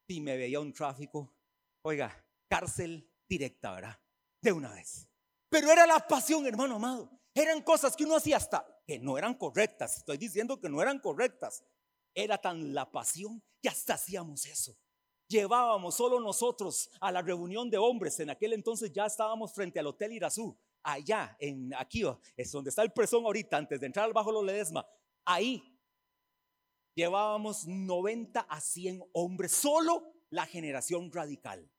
y 0.10 0.22
me 0.22 0.38
veía 0.38 0.60
un 0.60 0.74
tráfico, 0.74 1.34
oiga, 1.82 2.26
cárcel 2.48 3.10
directa, 3.28 3.74
¿verdad? 3.74 4.00
De 4.42 4.52
una 4.52 4.74
vez. 4.74 5.08
Pero 5.50 5.72
era 5.72 5.86
la 5.86 6.00
pasión, 6.08 6.46
hermano 6.46 6.76
amado. 6.76 7.12
Eran 7.34 7.62
cosas 7.62 7.96
que 7.96 8.04
uno 8.04 8.16
hacía 8.16 8.38
hasta 8.38 8.66
que 8.86 9.00
no 9.00 9.18
eran 9.18 9.36
correctas. 9.36 9.98
Estoy 9.98 10.18
diciendo 10.18 10.60
que 10.60 10.70
no 10.70 10.82
eran 10.82 11.00
correctas. 11.00 11.64
Era 12.14 12.38
tan 12.38 12.74
la 12.74 12.92
pasión 12.92 13.42
que 13.62 13.70
hasta 13.70 13.94
hacíamos 13.94 14.46
eso. 14.46 14.76
Llevábamos 15.28 15.96
solo 15.96 16.20
nosotros 16.20 16.90
a 17.00 17.12
la 17.12 17.22
reunión 17.22 17.70
de 17.70 17.78
hombres. 17.78 18.20
En 18.20 18.32
aquel 18.32 18.54
entonces 18.54 18.92
ya 18.92 19.06
estábamos 19.06 19.54
frente 19.54 19.80
al 19.80 19.88
Hotel 19.88 20.14
Irazú. 20.14 20.58
Allá, 20.82 21.36
en 21.40 21.74
aquí, 21.76 22.04
es 22.36 22.52
donde 22.52 22.70
está 22.70 22.82
el 22.82 22.92
presón 22.92 23.26
ahorita, 23.26 23.58
antes 23.58 23.80
de 23.80 23.86
entrar 23.86 24.06
al 24.06 24.14
Bajo 24.14 24.44
Ledesma. 24.44 24.86
Ahí 25.26 25.79
llevábamos 27.00 27.66
90 27.66 28.42
a 28.42 28.62
100 28.62 29.04
hombres, 29.14 29.52
solo 29.52 30.14
la 30.30 30.46
generación 30.46 31.12
radical. 31.12 31.72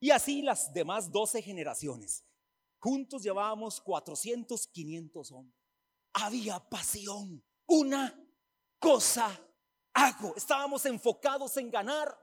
Y 0.00 0.10
así 0.10 0.42
las 0.42 0.72
demás 0.72 1.10
12 1.10 1.42
generaciones. 1.42 2.24
Juntos 2.78 3.22
llevábamos 3.22 3.80
400, 3.80 4.66
500 4.68 5.32
hombres. 5.32 5.58
Había 6.12 6.58
pasión. 6.60 7.42
Una 7.66 8.18
cosa 8.78 9.28
hago. 9.92 10.34
Estábamos 10.36 10.84
enfocados 10.86 11.56
en 11.56 11.70
ganar. 11.70 12.16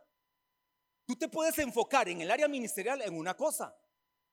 Tú 1.06 1.16
te 1.16 1.30
puedes 1.30 1.58
enfocar 1.60 2.10
en 2.10 2.22
el 2.22 2.32
área 2.32 2.48
ministerial 2.48 3.02
en 3.02 3.16
una 3.16 3.36
cosa. 3.36 3.76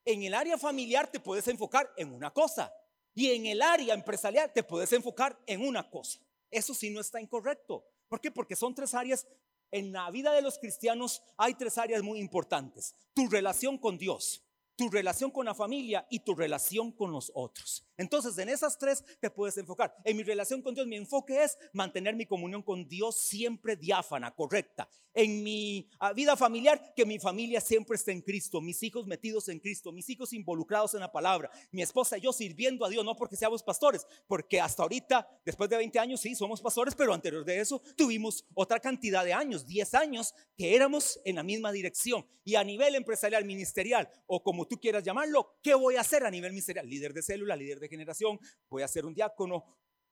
En 0.04 0.22
el 0.22 0.34
área 0.34 0.58
familiar 0.58 1.10
te 1.10 1.20
puedes 1.20 1.46
enfocar 1.48 1.92
en 1.96 2.12
una 2.12 2.32
cosa. 2.32 2.72
Y 3.14 3.30
en 3.30 3.46
el 3.46 3.62
área 3.62 3.94
empresarial 3.94 4.52
te 4.52 4.62
puedes 4.62 4.92
enfocar 4.92 5.38
en 5.46 5.66
una 5.66 5.88
cosa. 5.88 6.20
Eso 6.50 6.74
sí 6.74 6.90
no 6.90 7.00
está 7.00 7.20
incorrecto. 7.20 7.86
¿Por 8.08 8.20
qué? 8.20 8.30
Porque 8.30 8.56
son 8.56 8.74
tres 8.74 8.94
áreas. 8.94 9.26
En 9.70 9.92
la 9.92 10.10
vida 10.10 10.32
de 10.32 10.42
los 10.42 10.58
cristianos 10.58 11.22
hay 11.36 11.54
tres 11.54 11.78
áreas 11.78 12.02
muy 12.02 12.20
importantes. 12.20 12.94
Tu 13.12 13.28
relación 13.28 13.76
con 13.78 13.98
Dios, 13.98 14.44
tu 14.76 14.88
relación 14.88 15.30
con 15.30 15.46
la 15.46 15.54
familia 15.54 16.06
y 16.10 16.20
tu 16.20 16.34
relación 16.34 16.92
con 16.92 17.10
los 17.12 17.32
otros. 17.34 17.84
Entonces, 17.96 18.36
en 18.38 18.48
esas 18.48 18.78
tres 18.78 19.04
te 19.20 19.30
puedes 19.30 19.56
enfocar. 19.58 19.94
En 20.04 20.16
mi 20.16 20.22
relación 20.22 20.62
con 20.62 20.74
Dios, 20.74 20.86
mi 20.86 20.96
enfoque 20.96 21.44
es 21.44 21.56
mantener 21.72 22.14
mi 22.16 22.26
comunión 22.26 22.62
con 22.62 22.88
Dios 22.88 23.16
siempre 23.16 23.76
diáfana, 23.76 24.34
correcta. 24.34 24.88
En 25.12 25.44
mi 25.44 25.88
ah, 26.00 26.12
vida 26.12 26.36
familiar, 26.36 26.92
que 26.94 27.06
mi 27.06 27.20
familia 27.20 27.60
siempre 27.60 27.96
esté 27.96 28.10
en 28.10 28.20
Cristo, 28.20 28.60
mis 28.60 28.82
hijos 28.82 29.06
metidos 29.06 29.48
en 29.48 29.60
Cristo, 29.60 29.92
mis 29.92 30.10
hijos 30.10 30.32
involucrados 30.32 30.94
en 30.94 31.00
la 31.00 31.12
palabra, 31.12 31.50
mi 31.70 31.82
esposa 31.82 32.18
y 32.18 32.22
yo 32.22 32.32
sirviendo 32.32 32.84
a 32.84 32.88
Dios, 32.88 33.04
no 33.04 33.14
porque 33.14 33.36
seamos 33.36 33.62
pastores, 33.62 34.04
porque 34.26 34.60
hasta 34.60 34.82
ahorita, 34.82 35.28
después 35.44 35.70
de 35.70 35.76
20 35.76 35.98
años, 36.00 36.20
sí, 36.20 36.34
somos 36.34 36.60
pastores, 36.60 36.96
pero 36.96 37.14
anterior 37.14 37.44
de 37.44 37.60
eso 37.60 37.80
tuvimos 37.96 38.44
otra 38.54 38.80
cantidad 38.80 39.24
de 39.24 39.32
años, 39.32 39.66
10 39.66 39.94
años, 39.94 40.34
que 40.56 40.74
éramos 40.74 41.20
en 41.24 41.36
la 41.36 41.44
misma 41.44 41.70
dirección. 41.70 42.26
Y 42.46 42.56
a 42.56 42.64
nivel 42.64 42.94
empresarial, 42.94 43.44
ministerial, 43.44 44.08
o 44.26 44.42
como 44.42 44.66
tú 44.66 44.78
quieras 44.78 45.02
llamarlo, 45.02 45.58
¿qué 45.62 45.74
voy 45.74 45.96
a 45.96 46.02
hacer 46.02 46.24
a 46.24 46.30
nivel 46.30 46.50
ministerial? 46.52 46.88
Líder 46.88 47.14
de 47.14 47.22
célula, 47.22 47.56
líder 47.56 47.80
de 47.80 47.83
generación, 47.88 48.38
voy 48.68 48.82
a 48.82 48.88
ser 48.88 49.04
un 49.04 49.14
diácono. 49.14 49.64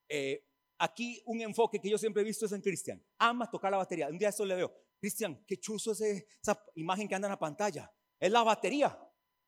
Eh, 0.08 0.44
aquí 0.78 1.22
un 1.26 1.40
enfoque 1.40 1.80
que 1.80 1.88
yo 1.88 1.98
siempre 1.98 2.22
he 2.22 2.24
visto 2.24 2.46
es 2.46 2.52
en 2.52 2.60
Cristian. 2.60 3.02
Ama 3.18 3.50
tocar 3.50 3.70
la 3.70 3.78
batería. 3.78 4.08
Un 4.08 4.18
día 4.18 4.28
esto 4.28 4.44
le 4.44 4.56
veo. 4.56 4.72
Cristian, 4.98 5.44
qué 5.46 5.58
chuzo 5.58 5.92
es 5.92 6.00
esa 6.00 6.64
imagen 6.74 7.08
que 7.08 7.14
anda 7.14 7.28
en 7.28 7.32
la 7.32 7.38
pantalla. 7.38 7.92
Es 8.18 8.30
la 8.30 8.42
batería. 8.42 8.98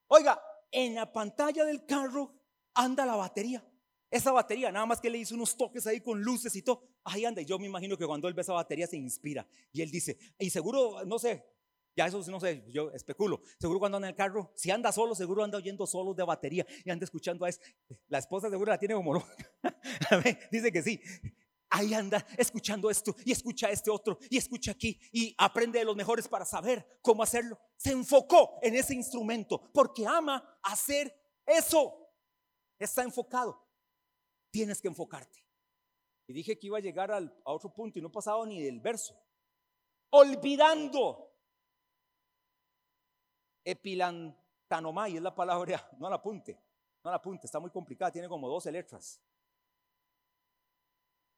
Oiga, 0.08 0.40
en 0.70 0.94
la 0.94 1.12
pantalla 1.12 1.64
del 1.64 1.86
carro 1.86 2.34
anda 2.74 3.06
la 3.06 3.16
batería. 3.16 3.64
Esa 4.10 4.30
batería, 4.32 4.70
nada 4.70 4.86
más 4.86 5.00
que 5.00 5.10
le 5.10 5.18
hizo 5.18 5.34
unos 5.34 5.56
toques 5.56 5.86
ahí 5.86 6.00
con 6.00 6.22
luces 6.22 6.54
y 6.54 6.62
todo. 6.62 6.88
Ahí 7.04 7.24
anda. 7.24 7.42
Y 7.42 7.44
yo 7.44 7.58
me 7.58 7.66
imagino 7.66 7.96
que 7.96 8.06
cuando 8.06 8.28
él 8.28 8.34
ve 8.34 8.42
esa 8.42 8.52
batería 8.52 8.86
se 8.86 8.96
inspira. 8.96 9.46
Y 9.72 9.82
él 9.82 9.90
dice, 9.90 10.18
y 10.38 10.50
seguro, 10.50 11.04
no 11.04 11.18
sé, 11.18 11.44
ya 11.96 12.06
eso 12.06 12.22
no 12.30 12.40
sé, 12.40 12.64
yo 12.70 12.90
especulo. 12.90 13.40
Seguro 13.58 13.78
cuando 13.78 13.96
anda 13.96 14.08
en 14.08 14.12
el 14.14 14.16
carro, 14.16 14.52
si 14.54 14.70
anda 14.70 14.90
solo, 14.90 15.14
seguro 15.14 15.44
anda 15.44 15.58
oyendo 15.58 15.86
solos 15.86 16.16
de 16.16 16.24
batería 16.24 16.66
y 16.84 16.90
anda 16.90 17.04
escuchando 17.04 17.44
a 17.44 17.48
eso. 17.48 17.60
La 18.08 18.18
esposa 18.18 18.50
seguro 18.50 18.70
la 18.70 18.78
tiene 18.78 18.94
como 18.94 19.24
Dice 20.50 20.72
que 20.72 20.82
sí. 20.82 21.00
Ahí 21.70 21.92
anda 21.92 22.24
escuchando 22.36 22.90
esto 22.90 23.16
y 23.24 23.32
escucha 23.32 23.68
este 23.70 23.90
otro 23.90 24.18
y 24.30 24.36
escucha 24.36 24.72
aquí 24.72 25.00
y 25.12 25.34
aprende 25.38 25.78
de 25.78 25.84
los 25.84 25.96
mejores 25.96 26.28
para 26.28 26.44
saber 26.44 26.98
cómo 27.02 27.22
hacerlo. 27.22 27.58
Se 27.76 27.90
enfocó 27.90 28.58
en 28.62 28.74
ese 28.74 28.94
instrumento 28.94 29.70
porque 29.72 30.06
ama 30.06 30.58
hacer 30.62 31.12
eso. 31.46 32.12
Está 32.78 33.02
enfocado. 33.02 33.60
Tienes 34.50 34.80
que 34.80 34.88
enfocarte. 34.88 35.44
Y 36.26 36.32
dije 36.32 36.58
que 36.58 36.68
iba 36.68 36.78
a 36.78 36.80
llegar 36.80 37.10
a 37.10 37.20
otro 37.44 37.72
punto 37.72 37.98
y 37.98 38.02
no 38.02 38.10
pasaba 38.10 38.46
ni 38.46 38.62
del 38.62 38.80
verso. 38.80 39.14
Olvidando 40.10 41.33
epilantanomai 43.64 45.16
es 45.16 45.22
la 45.22 45.34
palabra, 45.34 45.88
no 45.98 46.08
la 46.08 46.16
apunte, 46.16 46.60
no 47.02 47.10
la 47.10 47.16
apunte, 47.16 47.46
está 47.46 47.58
muy 47.58 47.70
complicada, 47.70 48.12
tiene 48.12 48.28
como 48.28 48.48
12 48.48 48.70
letras. 48.70 49.20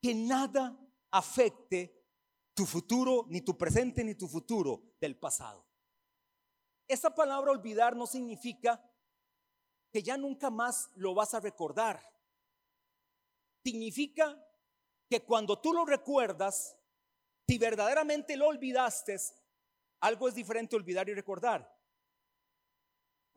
Que 0.03 0.15
nada 0.15 0.77
afecte 1.11 2.05
tu 2.55 2.67
futuro, 2.67 3.27
ni 3.29 3.43
tu 3.43 3.57
presente, 3.57 4.03
ni 4.03 4.15
tu 4.15 4.29
futuro 4.29 4.95
del 5.01 5.19
pasado. 5.19 5.67
Esa 6.89 7.15
palabra 7.15 7.51
olvidar 7.51 7.97
no 7.97 8.07
significa 8.07 8.83
que 9.93 10.03
ya 10.03 10.17
nunca 10.17 10.51
más 10.51 10.91
lo 10.95 11.15
vas 11.15 11.35
a 11.35 11.41
recordar. 11.41 12.01
Significa 13.65 14.43
que 15.09 15.25
cuando 15.25 15.61
tú 15.61 15.73
lo 15.73 15.85
recuerdas, 15.85 16.77
si 17.49 17.59
verdaderamente 17.59 18.37
lo 18.37 18.49
olvidaste, 18.49 19.17
algo 20.01 20.29
es 20.29 20.35
diferente 20.35 20.77
olvidar 20.77 21.09
y 21.09 21.15
recordar. 21.15 21.76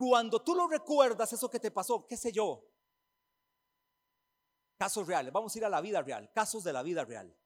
Cuando 0.00 0.42
tú 0.42 0.54
lo 0.54 0.66
recuerdas, 0.66 1.30
eso 1.30 1.50
que 1.50 1.60
te 1.60 1.70
pasó, 1.70 2.06
qué 2.06 2.16
sé 2.16 2.32
yo, 2.32 2.66
casos 4.78 5.06
reales, 5.06 5.30
vamos 5.30 5.54
a 5.54 5.58
ir 5.58 5.64
a 5.66 5.68
la 5.68 5.82
vida 5.82 6.00
real, 6.00 6.32
casos 6.32 6.64
de 6.64 6.72
la 6.72 6.82
vida 6.82 7.04
real. 7.04 7.36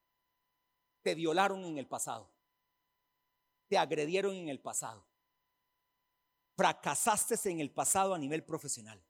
Te 1.03 1.17
violaron 1.17 1.65
en 1.65 1.79
el 1.79 1.89
pasado, 1.89 2.33
te 3.67 3.77
agredieron 3.77 4.37
en 4.37 4.51
el 4.51 4.61
pasado, 4.61 5.05
fracasaste 6.57 7.35
en 7.51 7.59
el 7.59 7.73
pasado 7.73 8.15
a 8.15 8.19
nivel 8.19 8.45
profesional, 8.45 9.05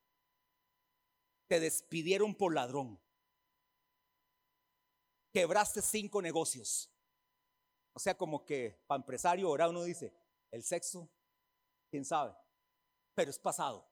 te 1.47 1.61
despidieron 1.61 2.35
por 2.35 2.55
ladrón, 2.55 2.99
quebraste 5.35 5.83
cinco 5.83 6.23
negocios. 6.23 6.91
O 7.93 7.99
sea, 7.99 8.17
como 8.17 8.47
que 8.47 8.83
para 8.87 9.03
empresario 9.03 9.49
ahora 9.49 9.69
uno 9.69 9.85
dice, 9.85 10.15
el 10.51 10.63
sexo, 10.65 11.11
quién 11.91 12.07
sabe, 12.07 12.35
pero 13.15 13.31
es 13.31 13.39
pasado. 13.39 13.89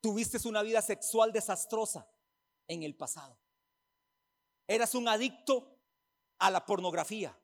Tuviste 0.00 0.46
una 0.46 0.62
vida 0.62 0.82
sexual 0.82 1.32
desastrosa 1.32 2.06
en 2.68 2.82
el 2.82 2.94
pasado. 2.94 3.38
Eras 4.66 4.94
un 4.94 5.08
adicto 5.08 5.78
a 6.38 6.50
la 6.50 6.64
pornografía, 6.64 7.38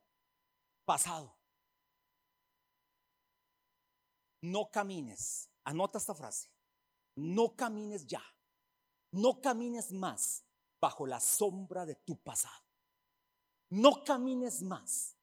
pasado. 0.84 1.36
No 4.42 4.70
camines, 4.70 5.50
anota 5.64 5.98
esta 5.98 6.14
frase, 6.14 6.50
no 7.16 7.54
camines 7.54 8.06
ya, 8.06 8.22
no 9.12 9.40
camines 9.40 9.92
más 9.92 10.44
bajo 10.80 11.06
la 11.06 11.20
sombra 11.20 11.84
de 11.84 11.94
tu 11.94 12.16
pasado. 12.22 12.64
No 13.70 14.02
camines 14.02 14.62
más 14.62 15.16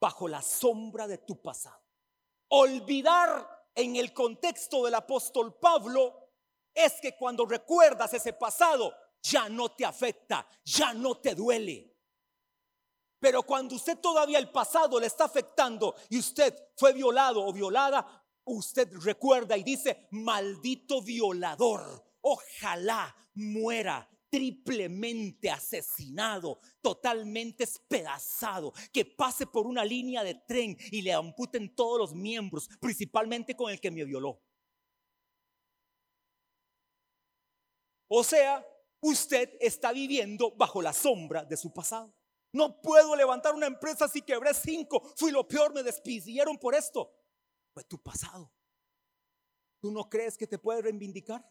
bajo 0.00 0.28
la 0.28 0.42
sombra 0.42 1.06
de 1.06 1.18
tu 1.18 1.40
pasado. 1.40 1.82
Olvidar 2.48 3.63
en 3.74 3.96
el 3.96 4.12
contexto 4.12 4.84
del 4.84 4.94
apóstol 4.94 5.58
Pablo 5.58 6.30
es 6.72 6.94
que 7.00 7.16
cuando 7.16 7.46
recuerdas 7.46 8.12
ese 8.14 8.32
pasado 8.32 8.94
ya 9.22 9.48
no 9.48 9.72
te 9.72 9.84
afecta, 9.84 10.46
ya 10.64 10.92
no 10.92 11.18
te 11.18 11.34
duele. 11.34 11.94
Pero 13.18 13.42
cuando 13.42 13.76
usted 13.76 13.98
todavía 13.98 14.38
el 14.38 14.50
pasado 14.50 15.00
le 15.00 15.06
está 15.06 15.24
afectando 15.24 15.94
y 16.10 16.18
usted 16.18 16.54
fue 16.76 16.92
violado 16.92 17.44
o 17.44 17.52
violada, 17.52 18.26
usted 18.44 18.88
recuerda 19.00 19.56
y 19.56 19.62
dice, 19.62 20.08
maldito 20.10 21.00
violador, 21.00 22.04
ojalá 22.20 23.16
muera 23.34 24.06
triplemente 24.34 25.48
asesinado, 25.48 26.58
totalmente 26.82 27.62
espedazado, 27.62 28.72
que 28.92 29.04
pase 29.04 29.46
por 29.46 29.64
una 29.68 29.84
línea 29.84 30.24
de 30.24 30.34
tren 30.34 30.76
y 30.90 31.02
le 31.02 31.12
amputen 31.12 31.72
todos 31.76 32.00
los 32.00 32.14
miembros, 32.16 32.68
principalmente 32.80 33.54
con 33.54 33.70
el 33.70 33.80
que 33.80 33.92
me 33.92 34.04
violó. 34.04 34.42
O 38.08 38.24
sea, 38.24 38.66
usted 39.00 39.50
está 39.60 39.92
viviendo 39.92 40.50
bajo 40.56 40.82
la 40.82 40.92
sombra 40.92 41.44
de 41.44 41.56
su 41.56 41.72
pasado. 41.72 42.12
No 42.52 42.82
puedo 42.82 43.14
levantar 43.14 43.54
una 43.54 43.68
empresa 43.68 44.08
si 44.08 44.20
quebré 44.20 44.52
cinco, 44.52 45.12
fui 45.16 45.30
lo 45.30 45.46
peor, 45.46 45.72
me 45.72 45.84
despidieron 45.84 46.58
por 46.58 46.74
esto. 46.74 47.08
Fue 47.72 47.84
tu 47.84 48.02
pasado. 48.02 48.52
¿Tú 49.78 49.92
no 49.92 50.10
crees 50.10 50.36
que 50.36 50.48
te 50.48 50.58
puedes 50.58 50.82
reivindicar? 50.82 51.48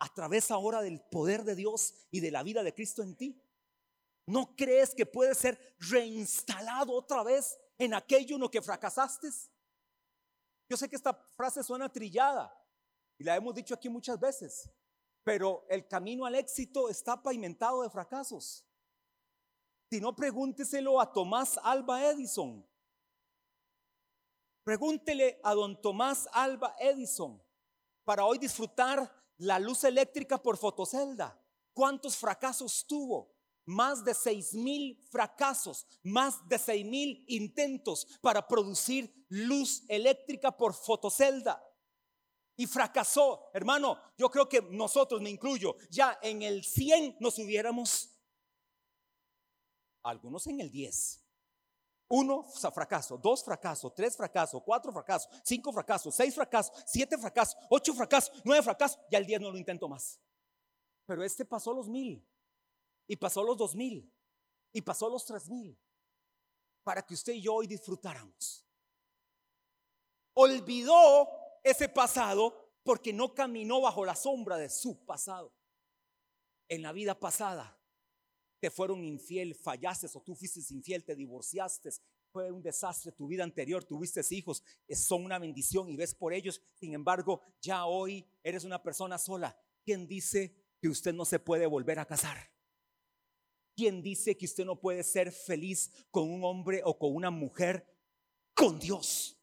A 0.00 0.12
través 0.12 0.50
ahora 0.50 0.82
del 0.82 1.00
poder 1.00 1.44
de 1.44 1.54
Dios 1.54 1.94
y 2.10 2.20
de 2.20 2.30
la 2.30 2.42
vida 2.42 2.62
de 2.62 2.74
Cristo 2.74 3.02
en 3.02 3.14
ti? 3.16 3.40
¿No 4.26 4.56
crees 4.56 4.94
que 4.94 5.06
puede 5.06 5.34
ser 5.34 5.76
reinstalado 5.78 6.92
otra 6.92 7.22
vez 7.22 7.58
en 7.78 7.94
aquello 7.94 8.36
en 8.36 8.40
lo 8.40 8.50
que 8.50 8.62
fracasaste? 8.62 9.28
Yo 10.68 10.76
sé 10.76 10.88
que 10.88 10.96
esta 10.96 11.14
frase 11.36 11.62
suena 11.62 11.92
trillada 11.92 12.52
y 13.18 13.24
la 13.24 13.36
hemos 13.36 13.54
dicho 13.54 13.74
aquí 13.74 13.88
muchas 13.88 14.18
veces, 14.18 14.70
pero 15.22 15.66
el 15.68 15.86
camino 15.86 16.24
al 16.24 16.34
éxito 16.34 16.88
está 16.88 17.22
pavimentado 17.22 17.82
de 17.82 17.90
fracasos. 17.90 18.64
Si 19.90 20.00
no, 20.00 20.14
pregúnteselo 20.14 21.00
a 21.00 21.12
Tomás 21.12 21.58
Alba 21.62 22.06
Edison. 22.06 22.66
Pregúntele 24.62 25.40
a 25.42 25.52
don 25.54 25.80
Tomás 25.82 26.28
Alba 26.32 26.76
Edison 26.78 27.42
para 28.04 28.24
hoy 28.24 28.38
disfrutar 28.38 29.19
la 29.40 29.58
luz 29.58 29.84
eléctrica 29.84 30.42
por 30.42 30.56
fotocelda. 30.56 31.38
¿Cuántos 31.72 32.16
fracasos 32.16 32.86
tuvo? 32.86 33.34
Más 33.64 34.04
de 34.04 34.14
seis 34.14 34.54
mil 34.54 35.02
fracasos, 35.10 35.86
más 36.02 36.46
de 36.48 36.58
seis 36.58 36.84
mil 36.84 37.24
intentos 37.28 38.06
para 38.20 38.46
producir 38.46 39.24
luz 39.28 39.84
eléctrica 39.88 40.56
por 40.56 40.74
fotocelda. 40.74 41.62
Y 42.56 42.66
fracasó, 42.66 43.50
hermano. 43.54 43.98
Yo 44.18 44.30
creo 44.30 44.48
que 44.48 44.60
nosotros, 44.60 45.22
me 45.22 45.30
incluyo, 45.30 45.76
ya 45.88 46.18
en 46.20 46.42
el 46.42 46.62
100 46.62 47.16
nos 47.18 47.38
hubiéramos, 47.38 48.10
algunos 50.02 50.46
en 50.46 50.60
el 50.60 50.70
10. 50.70 51.19
Uno 52.12 52.42
fracaso, 52.42 53.16
dos 53.16 53.44
fracasos, 53.44 53.94
tres 53.94 54.16
fracasos, 54.16 54.60
cuatro 54.64 54.92
fracasos, 54.92 55.30
cinco 55.44 55.72
fracasos, 55.72 56.12
seis 56.12 56.34
fracasos, 56.34 56.82
siete 56.84 57.16
fracasos, 57.16 57.56
ocho 57.70 57.94
fracasos, 57.94 58.42
nueve 58.44 58.64
fracasos, 58.64 58.98
y 59.08 59.14
al 59.14 59.24
diez 59.24 59.40
no 59.40 59.48
lo 59.48 59.56
intento 59.56 59.88
más. 59.88 60.20
Pero 61.06 61.22
este 61.22 61.44
pasó 61.44 61.72
los 61.72 61.88
mil, 61.88 62.26
y 63.06 63.14
pasó 63.14 63.44
los 63.44 63.56
dos 63.56 63.76
mil, 63.76 64.12
y 64.72 64.82
pasó 64.82 65.08
los 65.08 65.24
tres 65.24 65.48
mil, 65.48 65.78
para 66.82 67.00
que 67.06 67.14
usted 67.14 67.32
y 67.34 67.42
yo 67.42 67.54
hoy 67.54 67.68
disfrutáramos. 67.68 68.66
Olvidó 70.34 71.28
ese 71.62 71.88
pasado 71.88 72.72
porque 72.82 73.12
no 73.12 73.34
caminó 73.34 73.82
bajo 73.82 74.04
la 74.04 74.16
sombra 74.16 74.56
de 74.56 74.68
su 74.68 75.04
pasado. 75.04 75.54
En 76.68 76.82
la 76.82 76.90
vida 76.90 77.18
pasada 77.18 77.79
te 78.60 78.70
fueron 78.70 79.02
infiel, 79.02 79.54
fallaste 79.54 80.06
o 80.12 80.20
tú 80.20 80.34
fuiste 80.34 80.60
infiel, 80.72 81.02
te 81.02 81.16
divorciaste, 81.16 81.90
fue 82.30 82.52
un 82.52 82.62
desastre 82.62 83.12
tu 83.12 83.26
vida 83.26 83.42
anterior, 83.42 83.82
tuviste 83.84 84.20
hijos, 84.30 84.62
son 84.90 85.24
una 85.24 85.38
bendición 85.38 85.88
y 85.88 85.96
ves 85.96 86.14
por 86.14 86.32
ellos. 86.32 86.60
Sin 86.74 86.94
embargo, 86.94 87.42
ya 87.60 87.86
hoy 87.86 88.24
eres 88.42 88.64
una 88.64 88.82
persona 88.82 89.18
sola. 89.18 89.58
¿Quién 89.82 90.06
dice 90.06 90.54
que 90.80 90.88
usted 90.88 91.12
no 91.12 91.24
se 91.24 91.38
puede 91.38 91.66
volver 91.66 91.98
a 91.98 92.06
casar? 92.06 92.36
¿Quién 93.74 94.02
dice 94.02 94.36
que 94.36 94.44
usted 94.44 94.64
no 94.64 94.78
puede 94.78 95.02
ser 95.02 95.32
feliz 95.32 95.90
con 96.10 96.30
un 96.30 96.44
hombre 96.44 96.82
o 96.84 96.98
con 96.98 97.14
una 97.14 97.30
mujer? 97.30 97.86
Con 98.54 98.78
Dios, 98.78 99.38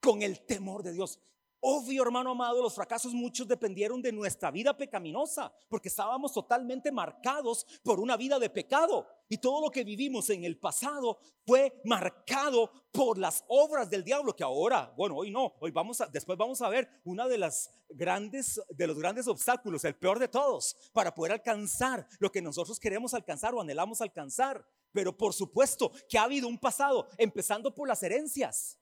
con 0.00 0.22
el 0.22 0.40
temor 0.46 0.82
de 0.82 0.92
Dios. 0.92 1.20
Obvio, 1.64 2.02
hermano 2.02 2.32
amado, 2.32 2.60
los 2.60 2.74
fracasos 2.74 3.14
muchos 3.14 3.46
dependieron 3.46 4.02
de 4.02 4.10
nuestra 4.10 4.50
vida 4.50 4.76
pecaminosa, 4.76 5.52
porque 5.68 5.86
estábamos 5.86 6.32
totalmente 6.32 6.90
marcados 6.90 7.64
por 7.84 8.00
una 8.00 8.16
vida 8.16 8.40
de 8.40 8.50
pecado. 8.50 9.06
Y 9.28 9.38
todo 9.38 9.60
lo 9.60 9.70
que 9.70 9.84
vivimos 9.84 10.28
en 10.30 10.42
el 10.42 10.58
pasado 10.58 11.20
fue 11.46 11.80
marcado 11.84 12.68
por 12.90 13.16
las 13.16 13.44
obras 13.46 13.88
del 13.88 14.02
diablo, 14.02 14.34
que 14.34 14.42
ahora, 14.42 14.92
bueno, 14.96 15.14
hoy 15.14 15.30
no, 15.30 15.52
hoy 15.60 15.70
vamos 15.70 16.00
a, 16.00 16.06
después 16.06 16.36
vamos 16.36 16.60
a 16.62 16.68
ver 16.68 17.00
una 17.04 17.28
de 17.28 17.38
las 17.38 17.70
grandes, 17.88 18.60
de 18.68 18.86
los 18.88 18.98
grandes 18.98 19.28
obstáculos, 19.28 19.84
el 19.84 19.94
peor 19.94 20.18
de 20.18 20.26
todos, 20.26 20.76
para 20.92 21.14
poder 21.14 21.30
alcanzar 21.30 22.08
lo 22.18 22.32
que 22.32 22.42
nosotros 22.42 22.80
queremos 22.80 23.14
alcanzar 23.14 23.54
o 23.54 23.60
anhelamos 23.60 24.00
alcanzar. 24.00 24.66
Pero 24.90 25.16
por 25.16 25.32
supuesto 25.32 25.92
que 26.08 26.18
ha 26.18 26.24
habido 26.24 26.48
un 26.48 26.58
pasado, 26.58 27.06
empezando 27.18 27.72
por 27.72 27.86
las 27.86 28.02
herencias. 28.02 28.80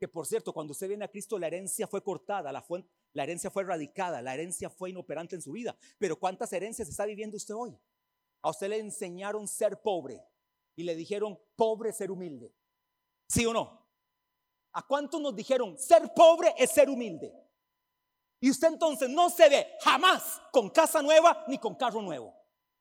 Que 0.00 0.08
por 0.08 0.26
cierto, 0.26 0.54
cuando 0.54 0.72
usted 0.72 0.88
viene 0.88 1.04
a 1.04 1.10
Cristo, 1.10 1.38
la 1.38 1.46
herencia 1.48 1.86
fue 1.86 2.02
cortada, 2.02 2.50
la, 2.50 2.64
la 3.12 3.22
herencia 3.22 3.50
fue 3.50 3.64
erradicada, 3.64 4.22
la 4.22 4.32
herencia 4.32 4.70
fue 4.70 4.88
inoperante 4.88 5.36
en 5.36 5.42
su 5.42 5.52
vida. 5.52 5.76
Pero 5.98 6.18
¿cuántas 6.18 6.50
herencias 6.54 6.88
está 6.88 7.04
viviendo 7.04 7.36
usted 7.36 7.54
hoy? 7.54 7.78
A 8.40 8.48
usted 8.48 8.70
le 8.70 8.78
enseñaron 8.78 9.46
ser 9.46 9.82
pobre 9.82 10.24
y 10.74 10.84
le 10.84 10.96
dijeron 10.96 11.38
pobre 11.54 11.92
ser 11.92 12.10
humilde. 12.10 12.56
¿Sí 13.28 13.44
o 13.44 13.52
no? 13.52 13.86
¿A 14.72 14.86
cuántos 14.86 15.20
nos 15.20 15.36
dijeron 15.36 15.76
ser 15.76 16.14
pobre 16.14 16.54
es 16.56 16.70
ser 16.70 16.88
humilde? 16.88 17.30
Y 18.40 18.50
usted 18.50 18.68
entonces 18.68 19.10
no 19.10 19.28
se 19.28 19.50
ve 19.50 19.66
jamás 19.82 20.40
con 20.50 20.70
casa 20.70 21.02
nueva 21.02 21.44
ni 21.46 21.58
con 21.58 21.74
carro 21.74 22.00
nuevo. 22.00 22.34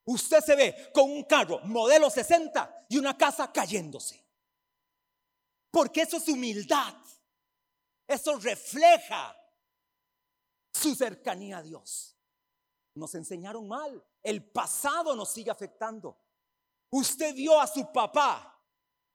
Usted 0.05 0.39
se 0.39 0.55
ve 0.55 0.89
con 0.93 1.11
un 1.11 1.23
carro 1.23 1.59
modelo 1.65 2.09
60 2.09 2.85
y 2.87 2.97
una 2.97 3.17
casa 3.17 3.51
cayéndose. 3.51 4.23
Porque 5.71 6.01
eso 6.01 6.17
es 6.17 6.27
humildad. 6.27 6.93
Eso 8.07 8.37
refleja 8.37 9.35
su 10.73 10.95
cercanía 10.95 11.59
a 11.59 11.61
Dios. 11.61 12.17
Nos 12.95 13.13
enseñaron 13.15 13.67
mal. 13.67 14.03
El 14.23 14.51
pasado 14.51 15.15
nos 15.15 15.29
sigue 15.29 15.51
afectando. 15.51 16.17
Usted 16.89 17.35
vio 17.35 17.59
a 17.59 17.67
su 17.67 17.91
papá 17.91 18.59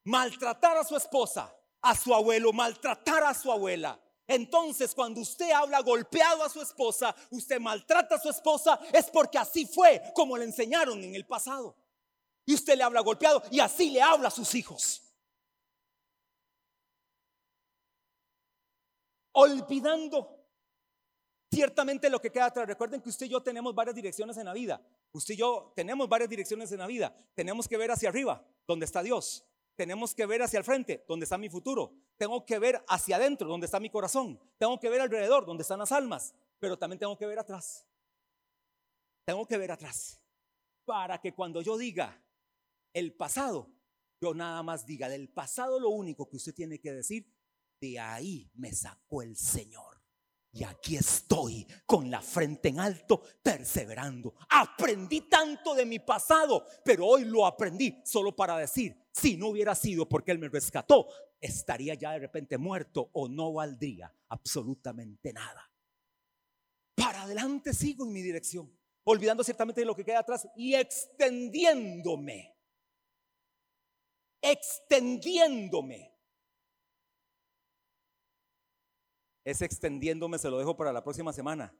maltratar 0.04 0.76
a 0.76 0.84
su 0.84 0.96
esposa, 0.96 1.54
a 1.80 1.96
su 1.96 2.14
abuelo, 2.14 2.52
maltratar 2.52 3.24
a 3.24 3.34
su 3.34 3.50
abuela. 3.50 4.00
Entonces, 4.26 4.94
cuando 4.94 5.20
usted 5.20 5.50
habla 5.50 5.80
golpeado 5.80 6.44
a 6.44 6.48
su 6.48 6.62
esposa, 6.62 7.14
usted 7.30 7.60
maltrata 7.60 8.14
a 8.14 8.20
su 8.20 8.30
esposa, 8.30 8.80
es 8.92 9.10
porque 9.10 9.38
así 9.38 9.66
fue 9.66 10.02
como 10.14 10.38
le 10.38 10.44
enseñaron 10.44 11.02
en 11.02 11.14
el 11.14 11.26
pasado. 11.26 11.76
Y 12.46 12.54
usted 12.54 12.76
le 12.76 12.84
habla 12.84 13.00
golpeado 13.00 13.42
y 13.50 13.60
así 13.60 13.90
le 13.90 14.00
habla 14.00 14.28
a 14.28 14.30
sus 14.30 14.54
hijos. 14.54 15.03
Olvidando 19.36 20.44
ciertamente 21.52 22.10
lo 22.10 22.20
que 22.20 22.30
queda 22.30 22.46
atrás. 22.46 22.66
Recuerden 22.66 23.00
que 23.00 23.08
usted 23.08 23.26
y 23.26 23.30
yo 23.30 23.42
tenemos 23.42 23.74
varias 23.74 23.94
direcciones 23.94 24.36
en 24.36 24.46
la 24.46 24.52
vida. 24.52 24.80
Usted 25.12 25.34
y 25.34 25.36
yo 25.38 25.72
tenemos 25.74 26.08
varias 26.08 26.28
direcciones 26.28 26.70
en 26.72 26.78
la 26.78 26.86
vida. 26.86 27.16
Tenemos 27.34 27.68
que 27.68 27.76
ver 27.76 27.90
hacia 27.90 28.08
arriba, 28.08 28.44
donde 28.66 28.84
está 28.84 29.02
Dios. 29.02 29.44
Tenemos 29.76 30.14
que 30.14 30.26
ver 30.26 30.42
hacia 30.42 30.58
el 30.58 30.64
frente, 30.64 31.04
donde 31.08 31.24
está 31.24 31.36
mi 31.38 31.48
futuro. 31.48 31.92
Tengo 32.16 32.44
que 32.46 32.58
ver 32.58 32.84
hacia 32.88 33.16
adentro, 33.16 33.48
donde 33.48 33.66
está 33.66 33.80
mi 33.80 33.90
corazón. 33.90 34.38
Tengo 34.58 34.78
que 34.78 34.88
ver 34.88 35.00
alrededor, 35.00 35.46
donde 35.46 35.62
están 35.62 35.80
las 35.80 35.92
almas. 35.92 36.34
Pero 36.60 36.78
también 36.78 36.98
tengo 36.98 37.16
que 37.16 37.26
ver 37.26 37.38
atrás. 37.38 37.86
Tengo 39.24 39.46
que 39.46 39.58
ver 39.58 39.72
atrás. 39.72 40.20
Para 40.84 41.20
que 41.20 41.34
cuando 41.34 41.60
yo 41.60 41.76
diga 41.76 42.20
el 42.92 43.14
pasado, 43.14 43.68
yo 44.20 44.32
nada 44.32 44.62
más 44.62 44.86
diga 44.86 45.08
del 45.08 45.28
pasado 45.28 45.80
lo 45.80 45.88
único 45.88 46.28
que 46.28 46.36
usted 46.36 46.54
tiene 46.54 46.78
que 46.78 46.92
decir, 46.92 47.26
de 47.80 47.98
ahí 47.98 48.50
me 48.54 48.72
sacó 48.72 49.22
el 49.22 49.36
Señor. 49.36 49.94
Y 50.54 50.62
aquí 50.62 50.96
estoy 50.96 51.66
con 51.84 52.08
la 52.08 52.22
frente 52.22 52.68
en 52.68 52.78
alto, 52.78 53.22
perseverando. 53.42 54.34
Aprendí 54.50 55.22
tanto 55.22 55.74
de 55.74 55.84
mi 55.84 55.98
pasado, 55.98 56.64
pero 56.84 57.06
hoy 57.06 57.24
lo 57.24 57.44
aprendí 57.44 58.00
solo 58.04 58.36
para 58.36 58.56
decir, 58.56 58.96
si 59.12 59.36
no 59.36 59.48
hubiera 59.48 59.74
sido 59.74 60.08
porque 60.08 60.30
Él 60.30 60.38
me 60.38 60.48
rescató, 60.48 61.08
estaría 61.40 61.94
ya 61.94 62.12
de 62.12 62.20
repente 62.20 62.56
muerto 62.56 63.10
o 63.14 63.28
no 63.28 63.52
valdría 63.52 64.14
absolutamente 64.28 65.32
nada. 65.32 65.68
Para 66.94 67.22
adelante 67.22 67.74
sigo 67.74 68.06
en 68.06 68.12
mi 68.12 68.22
dirección, 68.22 68.72
olvidando 69.02 69.42
ciertamente 69.42 69.80
de 69.80 69.86
lo 69.86 69.96
que 69.96 70.04
queda 70.04 70.20
atrás 70.20 70.46
y 70.54 70.76
extendiéndome. 70.76 72.54
Extendiéndome 74.40 76.13
Es 79.44 79.60
extendiéndome, 79.60 80.38
se 80.38 80.48
lo 80.48 80.58
dejo 80.58 80.76
para 80.76 80.92
la 80.92 81.04
próxima 81.04 81.32
semana. 81.32 81.74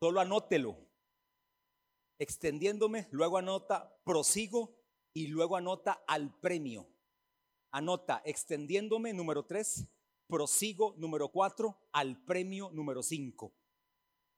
Solo 0.00 0.20
anótelo. 0.20 0.76
Extendiéndome, 2.18 3.08
luego 3.10 3.38
anota 3.38 3.98
prosigo 4.04 4.78
y 5.12 5.26
luego 5.26 5.56
anota 5.56 6.04
al 6.06 6.38
premio. 6.38 6.86
Anota 7.72 8.22
extendiéndome 8.24 9.12
número 9.12 9.44
3, 9.44 9.88
prosigo 10.28 10.94
número 10.96 11.30
4, 11.30 11.88
al 11.92 12.24
premio 12.24 12.70
número 12.70 13.02
5. 13.02 13.52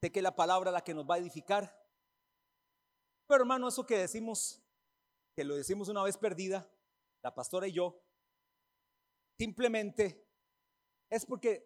Sé 0.00 0.11
que 0.11 0.22
la 0.22 0.35
palabra 0.35 0.70
la 0.70 0.83
que 0.83 0.94
nos 0.94 1.09
va 1.09 1.16
a 1.16 1.18
edificar. 1.18 1.87
Pero 3.26 3.42
hermano, 3.42 3.68
eso 3.68 3.85
que 3.85 3.98
decimos, 3.98 4.62
que 5.37 5.44
lo 5.44 5.54
decimos 5.54 5.88
una 5.88 6.02
vez 6.02 6.16
perdida, 6.16 6.68
la 7.22 7.35
pastora 7.35 7.66
y 7.68 7.72
yo, 7.72 8.00
simplemente 9.38 10.26
es 11.11 11.24
porque 11.24 11.64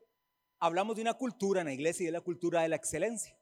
hablamos 0.61 0.97
de 0.97 1.03
una 1.03 1.15
cultura 1.15 1.61
en 1.61 1.67
la 1.67 1.73
iglesia 1.73 2.05
y 2.05 2.07
de 2.07 2.13
la 2.13 2.21
cultura 2.21 2.63
de 2.63 2.69
la 2.69 2.77
excelencia. 2.77 3.39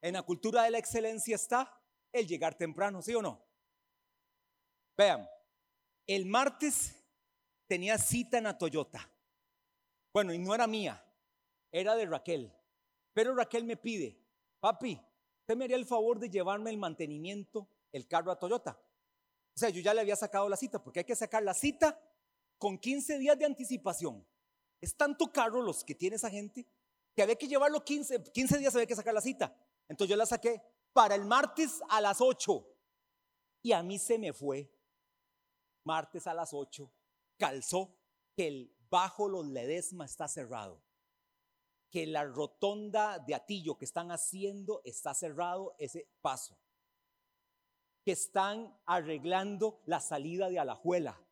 En 0.00 0.14
la 0.14 0.22
cultura 0.22 0.62
de 0.62 0.70
la 0.70 0.78
excelencia 0.78 1.34
está 1.34 1.82
el 2.12 2.26
llegar 2.26 2.56
temprano, 2.56 3.02
¿sí 3.02 3.14
o 3.14 3.22
no? 3.22 3.44
Vean, 4.96 5.28
el 6.06 6.26
martes 6.26 7.04
tenía 7.66 7.98
cita 7.98 8.38
en 8.38 8.44
la 8.44 8.56
Toyota. 8.56 9.10
Bueno, 10.12 10.32
y 10.32 10.38
no 10.38 10.54
era 10.54 10.66
mía, 10.66 11.04
era 11.70 11.94
de 11.94 12.06
Raquel. 12.06 12.52
Pero 13.12 13.34
Raquel 13.34 13.64
me 13.64 13.76
pide, 13.76 14.24
papi, 14.60 15.00
usted 15.40 15.56
me 15.56 15.64
haría 15.64 15.76
el 15.76 15.86
favor 15.86 16.18
de 16.18 16.30
llevarme 16.30 16.70
el 16.70 16.78
mantenimiento, 16.78 17.68
el 17.92 18.06
carro 18.06 18.30
a 18.30 18.38
Toyota. 18.38 18.80
O 19.58 19.60
sea, 19.60 19.70
yo 19.70 19.80
ya 19.80 19.92
le 19.92 20.02
había 20.02 20.14
sacado 20.14 20.48
la 20.48 20.56
cita, 20.56 20.80
porque 20.80 21.00
hay 21.00 21.04
que 21.04 21.16
sacar 21.16 21.42
la 21.42 21.52
cita 21.52 22.00
con 22.58 22.78
15 22.78 23.18
días 23.18 23.36
de 23.36 23.44
anticipación. 23.44 24.24
Es 24.80 24.96
tanto 24.96 25.32
carro 25.32 25.60
los 25.62 25.82
que 25.82 25.96
tiene 25.96 26.14
esa 26.14 26.30
gente 26.30 26.64
que 27.12 27.22
había 27.22 27.34
que 27.34 27.48
llevarlo 27.48 27.84
15, 27.84 28.22
15 28.22 28.58
días, 28.58 28.72
había 28.76 28.86
que 28.86 28.94
sacar 28.94 29.12
la 29.12 29.20
cita. 29.20 29.52
Entonces 29.88 30.10
yo 30.10 30.16
la 30.16 30.26
saqué 30.26 30.62
para 30.92 31.16
el 31.16 31.24
martes 31.24 31.80
a 31.88 32.00
las 32.00 32.20
8. 32.20 32.68
Y 33.62 33.72
a 33.72 33.82
mí 33.82 33.98
se 33.98 34.16
me 34.16 34.32
fue. 34.32 34.72
Martes 35.82 36.28
a 36.28 36.34
las 36.34 36.54
8. 36.54 36.88
Calzó 37.36 37.96
que 38.36 38.46
el 38.46 38.72
bajo 38.88 39.28
los 39.28 39.44
Ledesma 39.44 40.04
está 40.04 40.28
cerrado. 40.28 40.80
Que 41.90 42.06
la 42.06 42.22
rotonda 42.22 43.18
de 43.18 43.34
Atillo 43.34 43.76
que 43.76 43.86
están 43.86 44.12
haciendo 44.12 44.82
está 44.84 45.14
cerrado 45.14 45.74
ese 45.78 46.08
paso 46.20 46.56
que 48.08 48.12
están 48.12 48.74
arreglando 48.86 49.82
la 49.84 50.00
salida 50.00 50.48
de 50.48 50.58
Alajuela 50.58 51.22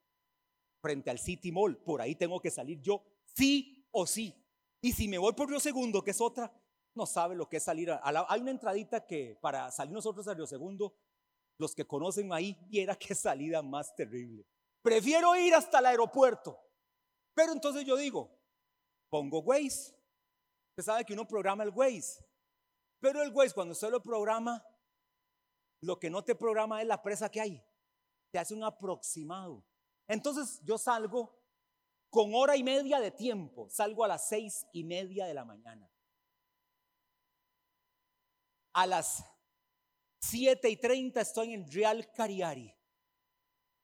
frente 0.83 1.09
al 1.09 1.19
City 1.19 1.51
Mall. 1.51 1.79
Por 1.79 2.03
ahí 2.03 2.15
tengo 2.17 2.39
que 2.39 2.51
salir 2.51 2.83
yo, 2.83 3.03
sí 3.35 3.89
o 3.93 4.07
sí. 4.07 4.35
Y 4.83 4.93
si 4.93 5.09
me 5.09 5.17
voy 5.17 5.33
por 5.33 5.49
Río 5.49 5.59
Segundo, 5.59 6.05
que 6.05 6.11
es 6.11 6.21
otra, 6.21 6.53
no 6.95 7.07
sabe 7.07 7.35
lo 7.35 7.49
que 7.49 7.57
es 7.57 7.63
salir. 7.63 7.91
A 7.91 8.13
la, 8.13 8.27
hay 8.29 8.43
una 8.43 8.51
entradita 8.51 9.07
que 9.07 9.39
para 9.41 9.71
salir 9.71 9.95
nosotros 9.95 10.29
a 10.29 10.35
Río 10.35 10.47
Segundo, 10.47 10.95
los 11.57 11.75
que 11.75 11.87
conocen 11.87 12.31
ahí, 12.35 12.55
viera 12.69 12.95
qué 12.95 13.15
salida 13.15 13.63
más 13.63 13.95
terrible. 13.97 14.47
Prefiero 14.83 15.35
ir 15.35 15.55
hasta 15.55 15.79
el 15.79 15.87
aeropuerto. 15.87 16.61
Pero 17.33 17.53
entonces 17.53 17.87
yo 17.87 17.97
digo, 17.97 18.39
pongo 19.09 19.39
Waze. 19.39 19.97
Usted 20.73 20.93
sabe 20.93 21.07
que 21.07 21.15
uno 21.15 21.27
programa 21.27 21.65
el 21.65 21.71
Waze. 21.71 22.23
Pero 23.01 23.23
el 23.23 23.33
Waze, 23.33 23.55
cuando 23.55 23.73
usted 23.73 23.89
lo 23.89 24.03
programa, 24.03 24.63
lo 25.81 25.99
que 25.99 26.11
no 26.11 26.25
te 26.25 26.35
programa 26.35 26.81
es 26.81 26.89
la 26.89 27.03
presa 27.03 27.31
que 27.31 27.41
hay. 27.41 27.65
Te 28.31 28.39
hace 28.39 28.55
un 28.55 28.65
aproximado. 28.65 29.65
Entonces 30.09 30.61
yo 30.63 30.79
salgo 30.79 31.39
con 32.11 32.35
hora 32.35 32.57
y 32.57 32.63
media 32.63 33.01
de 33.01 33.11
tiempo. 33.11 33.69
Salgo 33.69 34.05
a 34.05 34.09
las 34.09 34.29
seis 34.29 34.67
y 34.73 34.85
media 34.85 35.27
de 35.27 35.35
la 35.35 35.45
mañana. 35.45 35.91
A 38.73 38.87
las 38.87 39.25
siete 40.21 40.69
y 40.69 40.77
treinta 40.77 41.21
estoy 41.21 41.55
en 41.55 41.71
Real 41.71 42.13
Cariari. 42.13 42.75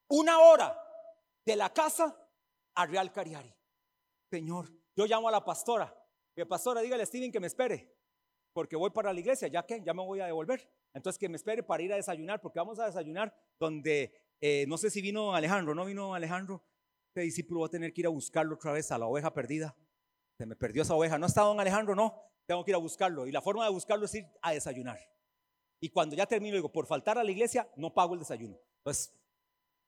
Una 0.09 0.39
hora 0.39 0.79
de 1.45 1.55
la 1.55 1.73
casa 1.73 2.15
a 2.75 2.85
Real 2.85 3.11
Cariari. 3.11 3.53
Señor, 4.29 4.69
yo 4.95 5.05
llamo 5.05 5.27
a 5.29 5.31
la 5.31 5.43
pastora. 5.43 5.93
Que 6.35 6.45
pastora, 6.45 6.81
dígale 6.81 7.03
a 7.03 7.05
Steven 7.05 7.31
que 7.31 7.39
me 7.39 7.47
espere. 7.47 7.95
Porque 8.51 8.75
voy 8.75 8.89
para 8.91 9.13
la 9.13 9.19
iglesia, 9.19 9.47
ya 9.47 9.65
que 9.65 9.81
ya 9.83 9.93
me 9.93 10.03
voy 10.03 10.19
a 10.19 10.25
devolver. 10.25 10.69
Entonces 10.93 11.19
que 11.19 11.29
me 11.29 11.37
espere 11.37 11.63
para 11.63 11.83
ir 11.83 11.91
a 11.93 11.95
desayunar, 11.95 12.41
porque 12.41 12.59
vamos 12.59 12.79
a 12.79 12.85
desayunar 12.85 13.35
donde, 13.59 14.13
eh, 14.39 14.65
no 14.67 14.77
sé 14.77 14.89
si 14.89 15.01
vino 15.01 15.33
Alejandro, 15.33 15.73
¿no 15.73 15.85
vino 15.85 16.13
Alejandro? 16.13 16.63
Este 17.09 17.21
discípulo 17.21 17.61
va 17.61 17.67
a 17.67 17.69
tener 17.69 17.93
que 17.93 18.01
ir 18.01 18.07
a 18.07 18.09
buscarlo 18.09 18.55
otra 18.55 18.71
vez 18.71 18.91
a 18.91 18.97
la 18.97 19.07
oveja 19.07 19.33
perdida. 19.33 19.75
Se 20.37 20.45
me 20.45 20.55
perdió 20.55 20.81
esa 20.81 20.95
oveja. 20.95 21.17
¿No 21.17 21.27
está 21.27 21.41
don 21.41 21.59
Alejandro? 21.59 21.95
No, 21.95 22.21
tengo 22.45 22.63
que 22.63 22.71
ir 22.71 22.75
a 22.75 22.79
buscarlo. 22.79 23.27
Y 23.27 23.31
la 23.31 23.41
forma 23.41 23.65
de 23.65 23.71
buscarlo 23.71 24.05
es 24.05 24.15
ir 24.15 24.25
a 24.41 24.51
desayunar. 24.51 24.99
Y 25.79 25.89
cuando 25.89 26.15
ya 26.15 26.25
termino, 26.25 26.55
digo, 26.55 26.71
por 26.71 26.87
faltar 26.87 27.17
a 27.17 27.23
la 27.23 27.31
iglesia, 27.31 27.69
no 27.75 27.93
pago 27.93 28.13
el 28.13 28.19
desayuno. 28.21 28.57
Entonces, 28.77 29.13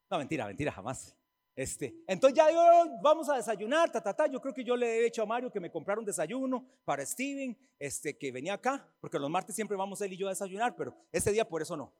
no, 0.09 0.17
mentira, 0.17 0.45
mentira, 0.45 0.71
jamás. 0.71 1.15
Este, 1.55 2.03
entonces 2.05 2.35
ya 2.35 2.47
digo, 2.49 2.61
vamos 3.01 3.29
a 3.29 3.37
desayunar, 3.37 3.89
ta. 3.89 4.27
Yo 4.27 4.41
creo 4.41 4.53
que 4.53 4.63
yo 4.63 4.75
le 4.75 4.87
he 4.87 5.07
hecho 5.07 5.23
a 5.23 5.25
Mario 5.25 5.49
que 5.49 5.61
me 5.61 5.71
comprara 5.71 5.99
un 5.99 6.05
desayuno 6.05 6.67
para 6.83 7.05
Steven, 7.05 7.57
este, 7.79 8.17
que 8.17 8.31
venía 8.31 8.55
acá, 8.55 8.93
porque 8.99 9.17
los 9.17 9.29
martes 9.29 9.55
siempre 9.55 9.77
vamos 9.77 10.01
él 10.01 10.11
y 10.11 10.17
yo 10.17 10.27
a 10.27 10.31
desayunar, 10.31 10.75
pero 10.75 10.93
ese 11.13 11.31
día 11.31 11.47
por 11.47 11.61
eso 11.61 11.77
no. 11.77 11.93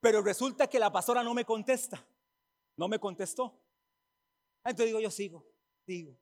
Pero 0.00 0.22
resulta 0.22 0.68
que 0.68 0.78
la 0.78 0.92
pastora 0.92 1.24
no 1.24 1.34
me 1.34 1.44
contesta, 1.44 2.06
no 2.76 2.86
me 2.86 3.00
contestó. 3.00 3.60
Entonces 4.64 4.86
digo, 4.86 5.00
yo 5.00 5.10
sigo, 5.10 5.44
digo. 5.84 6.16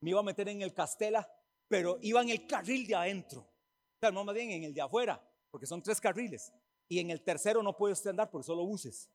Me 0.00 0.10
iba 0.10 0.20
a 0.20 0.24
meter 0.24 0.48
en 0.48 0.62
el 0.62 0.72
castela, 0.72 1.28
pero 1.66 1.98
iba 2.00 2.22
en 2.22 2.28
el 2.28 2.46
carril 2.46 2.86
de 2.86 2.94
adentro. 2.94 3.40
O 3.40 3.98
sea, 4.00 4.12
no 4.12 4.24
más 4.24 4.34
bien 4.36 4.52
en 4.52 4.64
el 4.64 4.72
de 4.72 4.80
afuera, 4.82 5.20
porque 5.50 5.66
son 5.66 5.82
tres 5.82 6.00
carriles. 6.00 6.52
Y 6.88 7.00
en 7.00 7.10
el 7.10 7.22
tercero 7.22 7.60
no 7.60 7.76
puede 7.76 7.92
usted 7.92 8.10
andar 8.10 8.30
porque 8.30 8.46
solo 8.46 8.64
buses. 8.64 9.10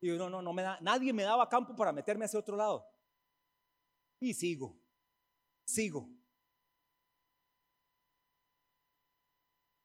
Y 0.00 0.08
yo, 0.08 0.16
no, 0.16 0.28
no, 0.28 0.42
no 0.42 0.52
me 0.52 0.62
da, 0.62 0.78
nadie 0.80 1.12
me 1.12 1.22
daba 1.22 1.48
campo 1.48 1.74
para 1.74 1.92
meterme 1.92 2.24
hacia 2.24 2.38
otro 2.38 2.56
lado. 2.56 2.86
Y 4.20 4.34
sigo, 4.34 4.76
sigo. 5.64 6.08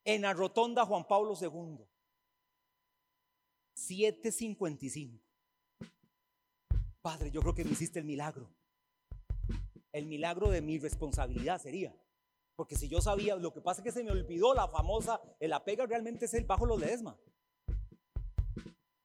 En 0.03 0.24
la 0.24 0.34
rotonda 0.34 0.86
Juan 0.86 1.05
Pablo 1.07 1.34
II, 1.39 1.86
755. 3.74 5.24
Padre, 7.01 7.32
yo 7.32 7.41
creo 7.41 7.53
que 7.53 7.64
me 7.64 7.72
hiciste 7.72 7.99
el 7.99 8.05
milagro. 8.05 8.49
El 9.91 10.05
milagro 10.05 10.49
de 10.49 10.62
mi 10.62 10.80
responsabilidad 10.80 11.62
sería. 11.62 11.95
Porque 12.55 12.76
si 12.76 12.89
yo 12.89 12.99
sabía, 13.01 13.36
lo 13.36 13.53
que 13.53 13.62
pasa 13.62 13.82
es 13.82 13.86
que 13.86 13.91
se 13.91 14.03
me 14.03 14.12
olvidó 14.12 14.53
la 14.53 14.68
famosa, 14.68 15.22
el 15.39 15.53
apega 15.53 15.86
realmente 15.86 16.26
es 16.26 16.34
el 16.34 16.43
bajo 16.43 16.66
los 16.66 16.80
Ledesma 16.80 17.18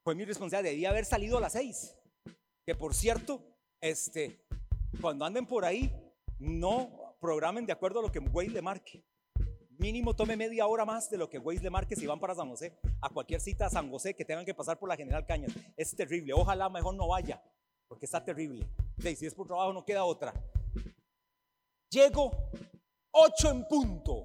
fue 0.05 0.15
mi 0.15 0.25
responsabilidad. 0.25 0.71
Debía 0.71 0.91
haber 0.91 1.07
salido 1.07 1.39
a 1.39 1.41
las 1.41 1.55
seis. 1.55 1.97
Que 2.67 2.75
por 2.75 2.95
cierto, 2.95 3.43
este, 3.81 4.47
cuando 5.01 5.25
anden 5.25 5.47
por 5.47 5.65
ahí, 5.65 5.93
no 6.39 7.17
programen 7.21 7.67
de 7.67 7.73
acuerdo 7.73 8.01
a 8.01 8.03
lo 8.03 8.13
que 8.13 8.19
Waze 8.19 8.51
le 8.51 8.63
marque. 8.63 9.03
Mínimo 9.79 10.15
tome 10.15 10.37
media 10.37 10.67
hora 10.67 10.85
más 10.85 11.11
de 11.11 11.17
lo 11.17 11.29
que 11.29 11.39
Waze 11.39 11.63
le 11.63 11.71
marque 11.71 11.97
si 11.97 12.07
van 12.07 12.21
para 12.21 12.35
San 12.35 12.49
José. 12.49 12.79
A 13.01 13.09
cualquier 13.09 13.41
cita 13.41 13.67
a 13.67 13.71
San 13.71 13.91
José 13.91 14.15
que 14.15 14.25
tengan 14.25 14.45
que 14.45 14.55
pasar 14.55 14.79
por 14.79 14.89
la 14.89 14.97
General 14.97 15.27
Cañas. 15.27 15.53
Es 15.77 15.97
terrible. 15.97 16.33
Ojalá 16.35 16.69
mejor 16.69 16.95
no 16.95 17.09
vaya, 17.09 17.43
porque 17.89 18.05
está 18.07 18.23
terrible. 18.23 18.67
Si 18.99 19.27
es 19.27 19.35
por 19.35 19.47
trabajo 19.47 19.73
no 19.73 19.85
queda 19.85 20.05
otra. 20.05 20.33
Llego 21.91 22.31
8 23.11 23.51
en 23.51 23.69
punto. 23.69 24.25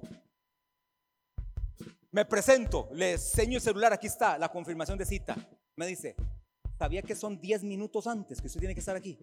Me 2.12 2.24
presento, 2.24 2.88
le 2.92 3.12
enseño 3.12 3.56
el 3.56 3.62
celular, 3.62 3.92
aquí 3.92 4.08
está 4.08 4.36
la 4.36 4.48
confirmación 4.48 4.98
de 4.98 5.04
cita. 5.04 5.36
Me 5.80 5.86
dice, 5.86 6.14
¿sabía 6.78 7.00
que 7.00 7.14
son 7.14 7.40
10 7.40 7.64
minutos 7.64 8.06
antes 8.06 8.38
que 8.38 8.48
usted 8.48 8.60
tiene 8.60 8.74
que 8.74 8.80
estar 8.80 8.96
aquí? 8.96 9.18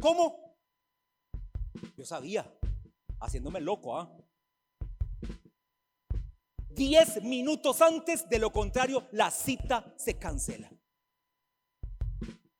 ¿Cómo? 0.00 0.56
Yo 1.98 2.06
sabía, 2.06 2.50
haciéndome 3.20 3.60
loco, 3.60 3.98
¿ah? 3.98 4.10
10 6.70 7.24
minutos 7.24 7.82
antes, 7.82 8.26
de 8.26 8.38
lo 8.38 8.50
contrario, 8.50 9.06
la 9.12 9.30
cita 9.30 9.94
se 9.98 10.18
cancela. 10.18 10.72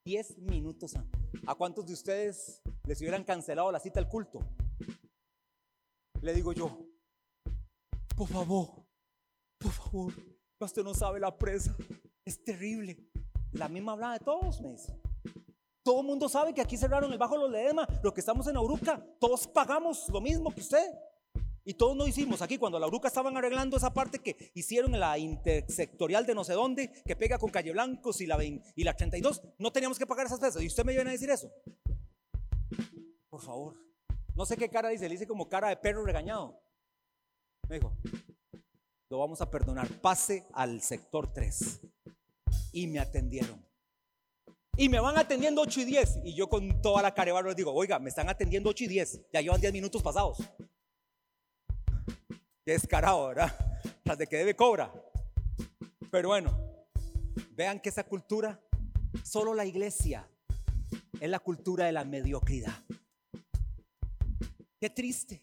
10 0.04 0.36
minutos 0.40 0.94
antes. 0.94 1.18
¿A 1.46 1.54
cuántos 1.54 1.86
de 1.86 1.94
ustedes 1.94 2.60
les 2.84 3.00
hubieran 3.00 3.24
cancelado 3.24 3.72
la 3.72 3.80
cita 3.80 3.98
al 3.98 4.10
culto? 4.10 4.40
Le 6.20 6.34
digo 6.34 6.52
yo, 6.52 6.86
por 8.14 8.28
favor, 8.28 8.84
por 9.56 9.72
favor, 9.72 10.12
usted 10.60 10.84
no 10.84 10.92
sabe 10.92 11.18
la 11.18 11.34
presa, 11.34 11.74
es 12.28 12.44
terrible. 12.44 12.98
La 13.52 13.68
misma 13.68 13.92
hablaba 13.92 14.18
de 14.18 14.24
todos, 14.24 14.60
me 14.60 14.70
dice. 14.72 15.00
Todo 15.82 16.00
el 16.00 16.06
mundo 16.06 16.28
sabe 16.28 16.52
que 16.52 16.60
aquí 16.60 16.76
cerraron 16.76 17.12
el 17.12 17.18
Bajo 17.18 17.36
Los 17.36 17.50
Ledema, 17.50 17.88
los 18.02 18.12
que 18.12 18.20
estamos 18.20 18.46
en 18.46 18.56
Auruca, 18.56 19.02
todos 19.18 19.46
pagamos 19.46 20.08
lo 20.10 20.20
mismo 20.20 20.50
que 20.50 20.60
usted. 20.60 20.86
Y 21.64 21.74
todos 21.74 21.96
no 21.96 22.06
hicimos 22.06 22.40
aquí 22.40 22.56
cuando 22.56 22.78
la 22.78 22.86
Auruca 22.86 23.08
estaban 23.08 23.36
arreglando 23.36 23.76
esa 23.76 23.92
parte 23.92 24.20
que 24.20 24.50
hicieron 24.54 24.94
en 24.94 25.00
la 25.00 25.18
intersectorial 25.18 26.24
de 26.24 26.34
no 26.34 26.44
sé 26.44 26.54
dónde, 26.54 26.90
que 27.04 27.16
pega 27.16 27.38
con 27.38 27.50
Calle 27.50 27.72
Blancos 27.72 28.20
y 28.20 28.26
la, 28.26 28.42
y 28.42 28.84
la 28.84 28.96
32, 28.96 29.42
no 29.58 29.70
teníamos 29.70 29.98
que 29.98 30.06
pagar 30.06 30.26
esas 30.26 30.38
cosas. 30.38 30.62
Y 30.62 30.66
usted 30.66 30.84
me 30.84 30.94
viene 30.94 31.10
a 31.10 31.12
decir 31.12 31.30
eso. 31.30 31.50
Por 33.28 33.42
favor. 33.42 33.74
No 34.34 34.46
sé 34.46 34.56
qué 34.56 34.70
cara 34.70 34.88
dice, 34.88 35.08
le 35.08 35.14
dice 35.14 35.26
como 35.26 35.48
cara 35.48 35.68
de 35.68 35.76
perro 35.76 36.04
regañado. 36.04 36.58
Me 37.68 37.76
dijo, 37.76 37.92
lo 39.10 39.18
vamos 39.18 39.40
a 39.40 39.50
perdonar, 39.50 39.88
pase 40.00 40.46
al 40.52 40.80
sector 40.80 41.32
3. 41.32 41.80
Y 42.78 42.86
me 42.86 43.00
atendieron. 43.00 43.60
Y 44.76 44.88
me 44.88 45.00
van 45.00 45.18
atendiendo 45.18 45.62
8 45.62 45.80
y 45.80 45.84
10. 45.84 46.20
Y 46.22 46.34
yo 46.36 46.48
con 46.48 46.80
toda 46.80 47.02
la 47.02 47.12
cara 47.12 47.42
les 47.42 47.56
digo, 47.56 47.72
oiga, 47.74 47.98
me 47.98 48.08
están 48.08 48.28
atendiendo 48.28 48.70
8 48.70 48.84
y 48.84 48.86
10. 48.86 49.20
Ya 49.32 49.40
llevan 49.40 49.60
10 49.60 49.72
minutos 49.72 50.00
pasados. 50.00 50.38
Descarado, 52.64 53.26
¿verdad? 53.26 53.52
Tras 54.04 54.16
de 54.16 54.28
que 54.28 54.36
debe 54.36 54.54
cobra. 54.54 54.92
Pero 56.08 56.28
bueno, 56.28 56.56
vean 57.56 57.80
que 57.80 57.88
esa 57.88 58.04
cultura, 58.04 58.60
solo 59.24 59.54
la 59.54 59.66
iglesia, 59.66 60.30
es 61.18 61.28
la 61.28 61.40
cultura 61.40 61.86
de 61.86 61.92
la 61.92 62.04
mediocridad. 62.04 62.84
Qué 64.80 64.88
triste. 64.88 65.42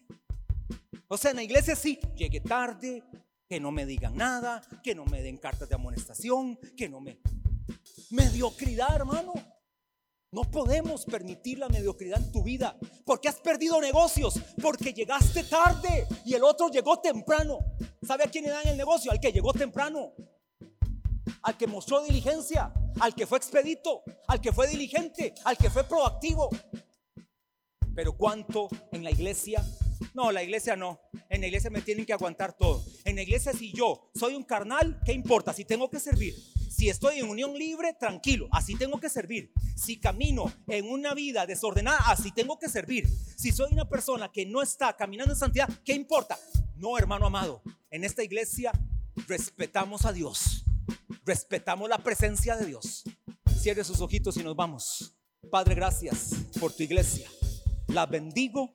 O 1.06 1.18
sea, 1.18 1.32
en 1.32 1.36
la 1.36 1.42
iglesia 1.42 1.76
sí, 1.76 2.00
llegué 2.16 2.40
tarde, 2.40 3.02
que 3.48 3.60
no 3.60 3.70
me 3.70 3.86
digan 3.86 4.16
nada, 4.16 4.62
que 4.82 4.94
no 4.94 5.04
me 5.04 5.22
den 5.22 5.38
cartas 5.38 5.68
de 5.68 5.74
amonestación, 5.74 6.58
que 6.76 6.88
no 6.88 7.00
me... 7.00 7.20
Mediocridad, 8.10 8.94
hermano. 8.94 9.32
No 10.32 10.42
podemos 10.42 11.04
permitir 11.04 11.58
la 11.58 11.68
mediocridad 11.68 12.20
en 12.20 12.32
tu 12.32 12.42
vida. 12.42 12.76
Porque 13.04 13.28
has 13.28 13.36
perdido 13.36 13.80
negocios. 13.80 14.40
Porque 14.60 14.92
llegaste 14.92 15.44
tarde 15.44 16.06
y 16.24 16.34
el 16.34 16.44
otro 16.44 16.68
llegó 16.68 17.00
temprano. 17.00 17.58
¿Sabe 18.02 18.24
a 18.24 18.30
quién 18.30 18.44
le 18.44 18.50
dan 18.50 18.66
el 18.68 18.76
negocio? 18.76 19.10
Al 19.10 19.20
que 19.20 19.32
llegó 19.32 19.52
temprano. 19.52 20.12
Al 21.42 21.56
que 21.56 21.66
mostró 21.66 22.04
diligencia. 22.04 22.72
Al 23.00 23.14
que 23.14 23.26
fue 23.26 23.38
expedito. 23.38 24.02
Al 24.28 24.40
que 24.40 24.52
fue 24.52 24.68
diligente. 24.68 25.34
Al 25.44 25.56
que 25.56 25.70
fue 25.70 25.84
proactivo. 25.84 26.50
Pero 27.94 28.16
¿cuánto 28.16 28.68
en 28.92 29.04
la 29.04 29.10
iglesia? 29.10 29.64
No, 30.14 30.32
la 30.32 30.42
iglesia 30.42 30.76
no. 30.76 31.00
En 31.28 31.40
la 31.40 31.46
iglesia 31.46 31.70
me 31.70 31.80
tienen 31.80 32.06
que 32.06 32.12
aguantar 32.12 32.56
todo. 32.56 32.84
En 33.04 33.16
la 33.16 33.22
iglesia 33.22 33.52
si 33.52 33.72
yo 33.72 34.10
soy 34.14 34.34
un 34.34 34.44
carnal, 34.44 35.00
¿qué 35.04 35.12
importa? 35.12 35.52
Si 35.52 35.64
tengo 35.64 35.90
que 35.90 36.00
servir. 36.00 36.34
Si 36.68 36.90
estoy 36.90 37.20
en 37.20 37.28
unión 37.28 37.54
libre, 37.54 37.94
tranquilo, 37.98 38.48
así 38.52 38.74
tengo 38.74 39.00
que 39.00 39.08
servir. 39.08 39.50
Si 39.76 39.98
camino 39.98 40.52
en 40.66 40.90
una 40.90 41.14
vida 41.14 41.46
desordenada, 41.46 41.98
así 42.06 42.32
tengo 42.32 42.58
que 42.58 42.68
servir. 42.68 43.08
Si 43.36 43.50
soy 43.50 43.72
una 43.72 43.88
persona 43.88 44.30
que 44.30 44.44
no 44.44 44.60
está 44.60 44.94
caminando 44.94 45.32
en 45.32 45.38
santidad, 45.38 45.68
¿qué 45.84 45.94
importa? 45.94 46.38
No, 46.76 46.98
hermano 46.98 47.26
amado, 47.26 47.62
en 47.90 48.04
esta 48.04 48.22
iglesia 48.22 48.72
respetamos 49.26 50.04
a 50.04 50.12
Dios. 50.12 50.64
Respetamos 51.24 51.88
la 51.88 51.98
presencia 51.98 52.56
de 52.56 52.66
Dios. 52.66 53.04
Cierre 53.58 53.82
sus 53.82 54.00
ojitos 54.00 54.36
y 54.36 54.42
nos 54.42 54.54
vamos. 54.54 55.16
Padre, 55.50 55.74
gracias 55.74 56.32
por 56.60 56.72
tu 56.72 56.82
iglesia. 56.82 57.28
La 57.88 58.04
bendigo 58.04 58.74